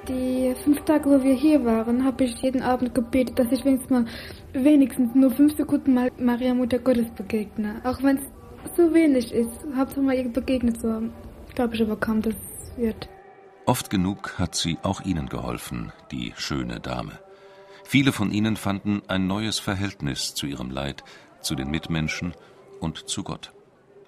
Die 0.07 0.55
fünf 0.63 0.81
Tage, 0.85 1.09
wo 1.09 1.21
wir 1.21 1.33
hier 1.33 1.65
waren, 1.65 2.05
habe 2.05 2.23
ich 2.23 2.35
jeden 2.41 2.61
Abend 2.61 2.95
gebetet, 2.95 3.37
dass 3.37 3.51
ich 3.51 3.65
wenigstens 3.65 3.89
mal 3.89 4.05
wenigstens 4.53 5.13
nur 5.15 5.31
fünf 5.31 5.57
Sekunden 5.57 5.93
mal 5.93 6.11
Maria 6.17 6.53
Mutter 6.53 6.79
Gottes 6.79 7.09
begegne. 7.11 7.81
Auch 7.83 8.01
wenn 8.01 8.17
es 8.17 8.23
so 8.75 8.93
wenig 8.93 9.31
ist, 9.31 9.51
Hauptsache 9.75 10.01
mal 10.01 10.15
ihr 10.15 10.29
begegnet 10.29 10.81
zu 10.81 10.91
haben. 10.91 11.13
Glaube 11.55 11.75
ich 11.75 11.81
aber 11.81 11.95
kaum, 11.95 12.21
dass 12.21 12.33
es 12.33 12.77
wird. 12.77 13.09
Oft 13.65 13.89
genug 13.89 14.39
hat 14.39 14.55
sie 14.55 14.77
auch 14.83 15.01
ihnen 15.01 15.27
geholfen, 15.27 15.91
die 16.11 16.33
schöne 16.37 16.79
Dame. 16.79 17.19
Viele 17.83 18.11
von 18.11 18.31
ihnen 18.31 18.57
fanden 18.57 19.01
ein 19.07 19.27
neues 19.27 19.59
Verhältnis 19.59 20.33
zu 20.33 20.45
ihrem 20.45 20.71
Leid, 20.71 21.03
zu 21.41 21.55
den 21.55 21.69
Mitmenschen 21.69 22.33
und 22.79 23.09
zu 23.09 23.23
Gott. 23.23 23.53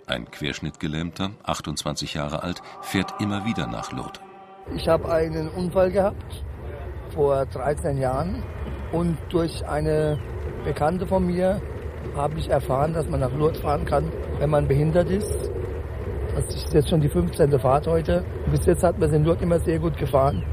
Ein 0.06 0.30
Querschnittgelähmter, 0.32 1.32
28 1.44 2.16
Jahre 2.16 2.44
alt, 2.44 2.62
fährt 2.82 3.22
immer 3.22 3.46
wieder 3.46 3.68
nach 3.68 3.92
Lourdes. 3.92 4.22
Ich 4.76 4.88
habe 4.88 5.12
einen 5.12 5.50
Unfall 5.50 5.92
gehabt 5.92 6.44
vor 7.14 7.46
13 7.46 7.98
Jahren 7.98 8.44
und 8.92 9.18
durch 9.30 9.68
eine 9.68 10.20
Bekannte 10.64 11.08
von 11.08 11.26
mir 11.26 11.62
habe 12.16 12.38
ich 12.38 12.50
erfahren, 12.50 12.94
dass 12.94 13.10
man 13.10 13.20
nach 13.20 13.34
Lourdes 13.34 13.60
fahren 13.60 13.86
kann, 13.86 14.12
wenn 14.40 14.50
man 14.50 14.68
behindert 14.68 15.10
ist. 15.10 15.52
Das 16.36 16.48
ist 16.54 16.74
jetzt 16.74 16.90
schon 16.90 17.02
die 17.02 17.10
15. 17.10 17.60
Fahrt 17.60 17.88
heute. 17.88 18.24
Bis 18.52 18.66
jetzt 18.66 18.84
hat 18.84 19.00
mir 19.00 19.06
es 19.06 19.14
in 19.14 19.24
Lourdes 19.24 19.44
immer 19.44 19.60
sehr 19.60 19.80
gut 19.80 19.98
gefahren, 19.98 20.44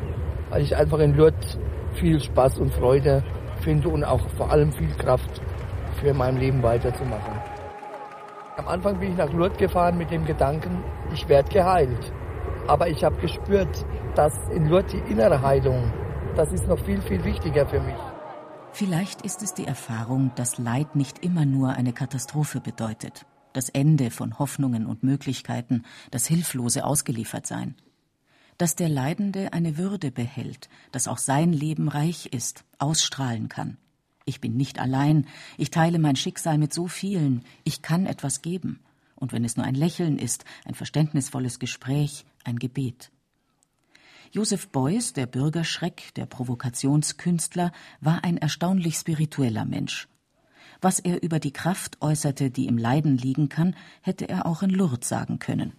weil 0.51 0.63
ich 0.63 0.77
einfach 0.77 0.99
in 0.99 1.15
Lourdes 1.15 1.59
viel 1.95 2.21
Spaß 2.21 2.59
und 2.59 2.73
Freude 2.73 3.23
finde 3.61 3.89
und 3.89 4.05
auch 4.05 4.21
vor 4.37 4.51
allem 4.51 4.73
viel 4.73 4.93
Kraft 4.95 5.41
für 6.01 6.13
mein 6.15 6.39
Leben 6.39 6.63
weiterzumachen. 6.63 7.35
Am 8.57 8.69
Anfang 8.69 8.99
bin 8.99 9.11
ich 9.11 9.17
nach 9.17 9.33
Lourdes 9.33 9.59
gefahren 9.59 9.99
mit 9.99 10.11
dem 10.11 10.25
Gedanken, 10.25 10.83
ich 11.13 11.29
werde 11.29 11.49
geheilt. 11.51 12.13
Aber 12.67 12.89
ich 12.89 13.05
habe 13.05 13.17
gespürt, 13.17 13.87
dass 14.15 14.49
in 14.49 14.69
Lourdes 14.69 14.93
die 14.93 15.13
innere 15.13 15.41
Heilung, 15.41 15.93
das 16.37 16.53
ist 16.53 16.67
noch 16.67 16.79
viel, 16.81 17.01
viel 17.03 17.23
wichtiger 17.25 17.67
für 17.67 17.81
mich. 17.81 18.16
Vielleicht 18.79 19.23
ist 19.23 19.43
es 19.43 19.55
die 19.55 19.65
Erfahrung, 19.65 20.33
dass 20.35 20.59
Leid 20.59 20.97
nicht 20.97 21.21
immer 21.21 21.47
nur 21.47 21.71
eine 21.71 21.95
Katastrophe 21.95 22.61
bedeutet, 22.61 23.25
das 23.55 23.71
Ende 23.71 24.11
von 24.11 24.39
Hoffnungen 24.39 24.85
und 24.85 25.03
Möglichkeiten, 25.03 25.85
das 26.11 26.27
hilflose 26.27 26.85
Ausgeliefertsein. 26.85 27.75
Dass 28.59 28.77
der 28.77 28.91
Leidende 28.91 29.55
eine 29.55 29.79
Würde 29.79 30.11
behält, 30.11 30.69
dass 30.93 31.09
auch 31.09 31.17
sein 31.17 31.55
Leben 31.55 31.89
reich 31.89 32.27
ist, 32.35 32.67
ausstrahlen 32.79 33.49
kann. 33.49 33.79
Ich 34.27 34.43
bin 34.43 34.59
nicht 34.59 34.79
allein, 34.79 35.27
ich 35.57 35.71
teile 35.71 35.99
mein 35.99 36.17
Schicksal 36.17 36.59
mit 36.59 36.75
so 36.75 36.87
vielen, 36.87 37.47
ich 37.65 37.81
kann 37.81 38.05
etwas 38.05 38.43
geben. 38.43 38.81
Und 39.15 39.33
wenn 39.33 39.47
es 39.47 39.57
nur 39.57 39.65
ein 39.65 39.75
Lächeln 39.75 40.19
ist, 40.19 40.45
ein 40.67 40.75
verständnisvolles 40.75 41.61
Gespräch, 41.61 42.27
ein 42.45 42.59
Gebet. 42.59 43.11
Joseph 44.33 44.69
Beuys, 44.69 45.12
der 45.12 45.27
Bürgerschreck, 45.27 46.15
der 46.15 46.27
Provokationskünstler, 46.27 47.73
war 48.01 48.25
ein 48.25 48.37
erstaunlich 48.37 48.97
spiritueller 48.97 49.65
Mensch. 49.65 50.09
Was 50.81 50.99
er 50.99 51.23
über 51.23 51.39
die 51.39 51.53
Kraft 51.53 52.03
äußerte, 52.03 52.51
die 52.51 52.67
im 52.67 52.79
Leiden 52.79 53.17
liegen 53.17 53.49
kann, 53.49 53.75
hätte 54.03 54.29
er 54.29 54.47
auch 54.47 54.62
in 54.62 54.71
Lourdes 54.71 55.09
sagen 55.09 55.39
können. 55.39 55.73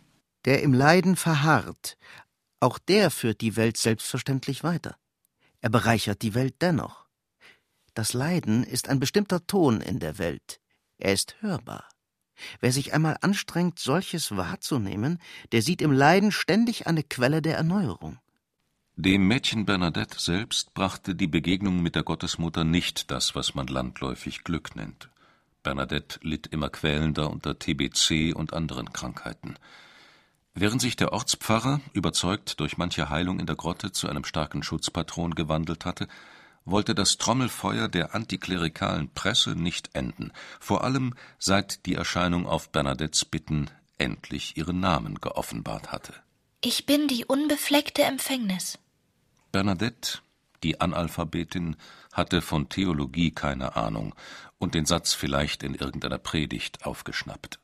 Der 0.46 0.64
im 0.64 0.74
Leiden 0.74 1.16
verharrt, 1.16 1.98
auch 2.60 2.80
der 2.80 3.12
führt 3.12 3.42
die 3.42 3.56
Welt 3.56 3.78
selbstverständlich 3.78 4.64
weiter. 4.64 4.96
Er 5.62 5.70
bereichert 5.70 6.22
die 6.22 6.34
Welt 6.34 6.56
dennoch. 6.62 7.06
Das 7.94 8.14
Leiden 8.14 8.64
ist 8.64 8.90
ein 8.90 9.00
bestimmter 9.00 9.46
Ton 9.46 9.82
in 9.82 10.00
der 10.00 10.18
Welt. 10.18 10.60
Er 10.98 11.14
ist 11.14 11.36
hörbar. 11.42 11.88
Wer 12.60 12.72
sich 12.72 12.94
einmal 12.94 13.18
anstrengt, 13.22 13.80
solches 13.80 14.36
wahrzunehmen, 14.36 15.20
der 15.52 15.62
sieht 15.62 15.82
im 15.82 15.92
Leiden 15.92 16.32
ständig 16.32 16.88
eine 16.88 17.04
Quelle 17.04 17.42
der 17.42 17.58
Erneuerung. 17.58 18.20
Dem 19.00 19.28
Mädchen 19.28 19.68
Bernadette 19.68 20.20
selbst 20.20 20.74
brachte 20.74 21.14
die 21.14 21.28
Begegnung 21.28 21.84
mit 21.84 21.94
der 21.94 22.02
Gottesmutter 22.02 22.64
nicht 22.64 23.12
das, 23.12 23.36
was 23.36 23.54
man 23.54 23.68
landläufig 23.68 24.44
Glück 24.44 24.76
nennt. 24.76 25.10
Bernadette 25.62 26.18
litt 26.24 26.48
immer 26.48 26.70
quälender 26.70 27.30
unter 27.30 27.60
TBC 27.60 28.36
und 28.36 28.54
anderen 28.54 28.92
Krankheiten. 28.94 29.54
Während 30.56 30.82
sich 30.82 30.96
der 30.96 31.14
Ortspfarrer, 31.14 31.80
überzeugt 31.94 32.60
durch 32.60 32.80
manche 32.80 33.08
Heilung 33.12 33.40
in 33.40 33.46
der 33.46 33.56
Grotte, 33.56 33.92
zu 33.92 34.10
einem 34.10 34.24
starken 34.24 34.64
Schutzpatron 34.64 35.36
gewandelt 35.36 35.86
hatte, 35.86 36.08
wollte 36.66 36.96
das 36.96 37.20
Trommelfeuer 37.20 37.90
der 37.90 38.16
antiklerikalen 38.16 39.14
Presse 39.14 39.52
nicht 39.52 39.92
enden, 39.94 40.32
vor 40.60 40.84
allem 40.84 41.14
seit 41.38 41.86
die 41.86 41.94
Erscheinung 41.94 42.48
auf 42.48 42.72
Bernadettes 42.72 43.26
Bitten 43.26 43.70
endlich 44.00 44.58
ihren 44.58 44.80
Namen 44.80 45.22
geoffenbart 45.22 45.92
hatte. 45.92 46.14
Ich 46.62 46.88
bin 46.88 47.08
die 47.08 47.26
unbefleckte 47.26 48.02
Empfängnis. 48.02 48.80
Bernadette, 49.58 50.20
die 50.62 50.82
Analphabetin, 50.82 51.78
hatte 52.14 52.44
von 52.44 52.70
Theologie 52.70 53.32
keine 53.32 53.76
Ahnung 53.76 54.14
und 54.60 54.76
den 54.76 54.86
Satz 54.86 55.16
vielleicht 55.16 55.64
in 55.64 55.74
irgendeiner 55.74 56.20
Predigt 56.20 56.86
aufgeschnappt. 56.86 57.60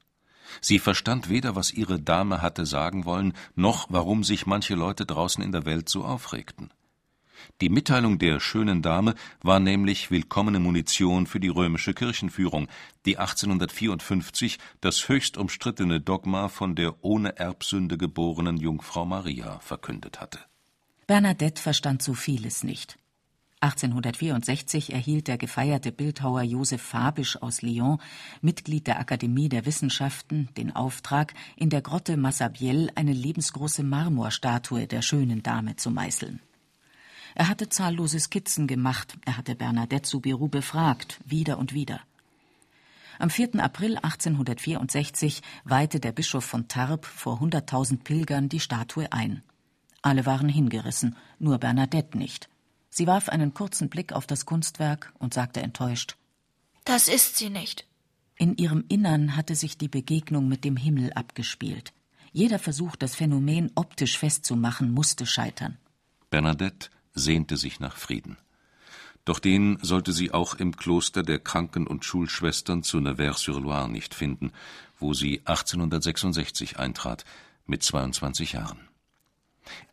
Sie 0.60 0.80
verstand 0.80 1.30
weder, 1.30 1.56
was 1.56 1.72
ihre 1.72 2.00
Dame 2.00 2.42
hatte 2.42 2.66
sagen 2.66 3.06
wollen, 3.06 3.34
noch 3.54 3.86
warum 3.90 4.24
sich 4.24 4.48
manche 4.48 4.74
Leute 4.74 5.06
draußen 5.06 5.44
in 5.44 5.52
der 5.52 5.68
Welt 5.68 5.88
so 5.88 6.04
aufregten. 6.04 6.74
Die 7.62 7.70
Mitteilung 7.70 8.18
der 8.18 8.40
schönen 8.40 8.82
Dame 8.82 9.14
war 9.44 9.60
nämlich 9.60 10.10
willkommene 10.10 10.60
Munition 10.60 11.28
für 11.28 11.40
die 11.40 11.50
römische 11.50 11.94
Kirchenführung, 11.94 12.70
die 13.06 13.20
1854 13.20 14.58
das 14.82 15.08
höchst 15.10 15.38
umstrittene 15.38 16.02
Dogma 16.02 16.48
von 16.48 16.74
der 16.74 17.04
ohne 17.04 17.38
Erbsünde 17.38 18.00
geborenen 18.00 18.58
Jungfrau 18.58 19.06
Maria 19.06 19.60
verkündet 19.60 20.20
hatte. 20.20 20.40
Bernadette 21.08 21.62
verstand 21.62 22.02
so 22.02 22.14
vieles 22.14 22.64
nicht. 22.64 22.98
1864 23.64 24.92
erhielt 24.92 25.30
der 25.30 25.38
gefeierte 25.38 25.94
Bildhauer 25.94 26.42
Joseph 26.42 26.82
Fabisch 26.82 27.42
aus 27.42 27.62
Lyon, 27.62 28.00
Mitglied 28.42 28.88
der 28.88 29.00
Akademie 29.00 29.48
der 29.48 29.66
Wissenschaften, 29.66 30.50
den 30.58 30.76
Auftrag, 30.76 31.34
in 31.56 31.70
der 31.70 31.82
Grotte 31.82 32.18
Massabielle 32.18 32.92
eine 32.96 33.14
lebensgroße 33.14 33.84
Marmorstatue 33.84 34.86
der 34.86 35.02
schönen 35.02 35.44
Dame 35.44 35.78
zu 35.78 35.92
meißeln. 35.92 36.42
Er 37.36 37.48
hatte 37.48 37.70
zahllose 37.70 38.20
Skizzen 38.20 38.68
gemacht, 38.68 39.18
er 39.26 39.38
hatte 39.38 39.56
Bernadette 39.56 40.08
Soubirous 40.10 40.52
befragt, 40.52 41.20
wieder 41.26 41.58
und 41.58 41.74
wieder. 41.74 42.02
Am 43.18 43.30
4. 43.30 43.64
April 43.64 43.96
1864 43.96 45.42
weihte 45.64 46.00
der 46.02 46.12
Bischof 46.12 46.44
von 46.44 46.68
Tarbes 46.68 47.10
vor 47.10 47.42
100.000 47.42 48.04
Pilgern 48.04 48.50
die 48.50 48.60
Statue 48.60 49.12
ein. 49.12 49.42
Alle 50.04 50.28
waren 50.28 50.50
hingerissen, 50.50 51.16
nur 51.40 51.58
Bernadette 51.58 52.18
nicht. 52.18 52.50
Sie 52.90 53.08
warf 53.08 53.30
einen 53.30 53.56
kurzen 53.56 53.90
Blick 53.90 54.14
auf 54.14 54.28
das 54.28 54.46
Kunstwerk 54.46 55.14
und 55.18 55.34
sagte 55.34 55.62
enttäuscht: 55.62 56.18
Das 56.86 57.08
ist 57.08 57.38
sie 57.38 57.50
nicht. 57.50 57.88
In 58.36 58.56
ihrem 58.58 58.84
Innern 58.90 59.36
hatte 59.36 59.56
sich 59.56 59.78
die 59.78 59.88
Begegnung 59.88 60.48
mit 60.48 60.66
dem 60.66 60.76
Himmel 60.76 61.14
abgespielt. 61.14 61.94
Jeder 62.34 62.60
Versuch, 62.60 62.96
das 62.96 63.16
Phänomen 63.16 63.72
optisch 63.76 64.18
festzumachen, 64.18 64.92
musste 64.92 65.26
scheitern. 65.26 65.78
Bernadette 66.30 66.90
sehnte 67.14 67.58
sich 67.58 67.80
nach 67.80 67.96
Frieden. 67.96 68.38
Doch 69.24 69.40
den 69.40 69.78
sollte 69.82 70.12
sie 70.12 70.32
auch 70.32 70.56
im 70.56 70.76
Kloster 70.76 71.24
der 71.24 71.40
Kranken- 71.40 71.88
und 71.88 72.04
Schulschwestern 72.04 72.84
zu 72.84 73.00
Nevers-sur-Loire 73.00 73.90
nicht 73.90 74.14
finden, 74.14 74.52
wo 75.00 75.14
sie 75.14 75.42
1866 75.46 76.78
eintrat, 76.78 77.24
mit 77.66 77.84
22 77.84 78.54
Jahren. 78.54 78.90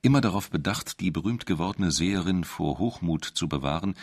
Immer 0.03 0.21
darauf 0.21 0.51
bedacht, 0.51 1.01
die 1.01 1.11
berühmt 1.11 1.47
gewordene 1.47 1.91
Seherin 1.91 2.45
vor 2.45 2.79
Hochmut 2.79 3.25
zu 3.25 3.49
bewahren, 3.49 3.95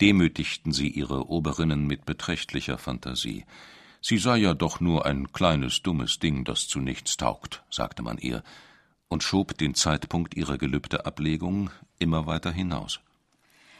demütigten 0.00 0.72
sie 0.72 0.88
ihre 0.88 1.28
Oberinnen 1.28 1.86
mit 1.86 2.04
beträchtlicher 2.04 2.78
Fantasie. 2.78 3.44
Sie 4.00 4.18
sei 4.18 4.38
ja 4.38 4.54
doch 4.54 4.80
nur 4.80 5.06
ein 5.06 5.32
kleines, 5.32 5.82
dummes 5.82 6.18
Ding, 6.18 6.44
das 6.44 6.66
zu 6.66 6.80
nichts 6.80 7.16
taugt, 7.16 7.62
sagte 7.70 8.02
man 8.02 8.18
ihr, 8.18 8.42
und 9.08 9.22
schob 9.22 9.56
den 9.58 9.74
Zeitpunkt 9.74 10.34
ihrer 10.34 10.58
Gelübdeablegung 10.58 11.70
immer 11.98 12.26
weiter 12.26 12.50
hinaus. 12.50 13.00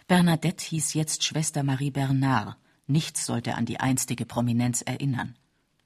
Bernadette 0.07 0.64
hieß 0.64 0.94
jetzt 0.94 1.24
Schwester 1.24 1.62
Marie 1.62 1.90
Bernard. 1.90 2.57
Nichts 2.87 3.26
sollte 3.26 3.55
an 3.55 3.64
die 3.64 3.81
einstige 3.81 4.26
Prominenz 4.26 4.83
erinnern. 4.83 5.37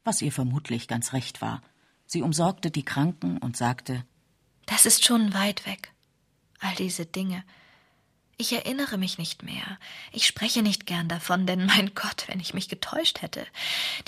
Was 0.05 0.21
ihr 0.21 0.33
vermutlich 0.33 0.89
ganz 0.89 1.13
recht 1.13 1.41
war. 1.41 1.63
Sie 2.07 2.23
umsorgte 2.23 2.71
die 2.71 2.85
Kranken 2.85 3.39
und 3.39 3.57
sagte: 3.57 4.05
Das 4.67 4.87
ist 4.87 5.05
schon 5.05 5.33
weit 5.33 5.67
weg. 5.67 5.93
All 6.61 6.75
diese 6.75 7.07
Dinge. 7.07 7.45
Ich 8.39 8.53
erinnere 8.53 8.99
mich 8.99 9.17
nicht 9.17 9.43
mehr. 9.43 9.79
Ich 10.13 10.27
spreche 10.27 10.63
nicht 10.63 10.87
gern 10.87 11.09
davon, 11.09 11.47
denn 11.47 11.65
mein 11.67 11.95
Gott, 11.95 12.25
wenn 12.27 12.41
ich 12.41 12.53
mich 12.53 12.69
getäuscht 12.69 13.23
hätte. 13.23 13.47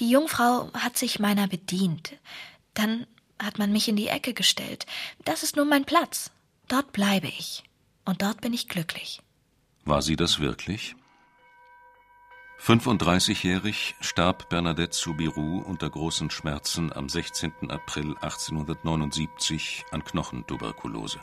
Die 0.01 0.11
Jungfrau 0.11 0.71
hat 0.75 0.99
sich 0.99 1.19
meiner 1.19 1.49
bedient. 1.49 2.13
Dann 2.75 3.07
hat 3.39 3.59
man 3.59 3.73
mich 3.73 3.89
in 3.89 3.97
die 3.97 4.09
Ecke 4.09 4.35
gestellt. 4.35 4.85
Das 5.25 5.43
ist 5.43 5.57
nun 5.57 5.69
mein 5.69 5.85
Platz. 5.85 6.31
Dort 6.67 6.93
bleibe 6.93 7.29
ich. 7.29 7.63
Und 8.05 8.23
dort 8.23 8.41
bin 8.41 8.53
ich 8.53 8.69
glücklich. 8.69 9.21
War 9.85 10.03
sie 10.03 10.17
das 10.17 10.39
wirklich? 10.39 10.95
35-jährig 12.61 13.95
starb 14.01 14.49
Bernadette 14.49 14.95
Soubirous 14.95 15.65
unter 15.65 15.89
großen 15.89 16.29
Schmerzen 16.29 16.93
am 16.93 17.09
16. 17.09 17.71
April 17.71 18.17
1879 18.21 19.85
an 19.91 20.05
Knochentuberkulose. 20.05 21.21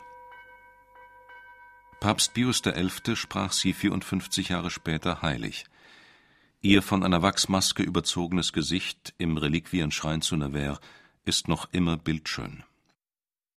Papst 2.00 2.34
Pius 2.34 2.62
XI. 2.62 3.16
sprach 3.16 3.52
sie 3.52 3.74
54 3.74 4.48
Jahre 4.48 4.70
später 4.70 5.22
heilig. 5.22 5.66
Ihr 6.62 6.82
von 6.82 7.04
einer 7.04 7.22
Wachsmaske 7.22 7.82
überzogenes 7.82 8.52
Gesicht 8.52 9.14
im 9.18 9.36
Reliquienschrein 9.36 10.22
zu 10.22 10.36
Nevers 10.36 10.80
ist 11.24 11.48
noch 11.48 11.68
immer 11.72 11.96
bildschön. 11.96 12.64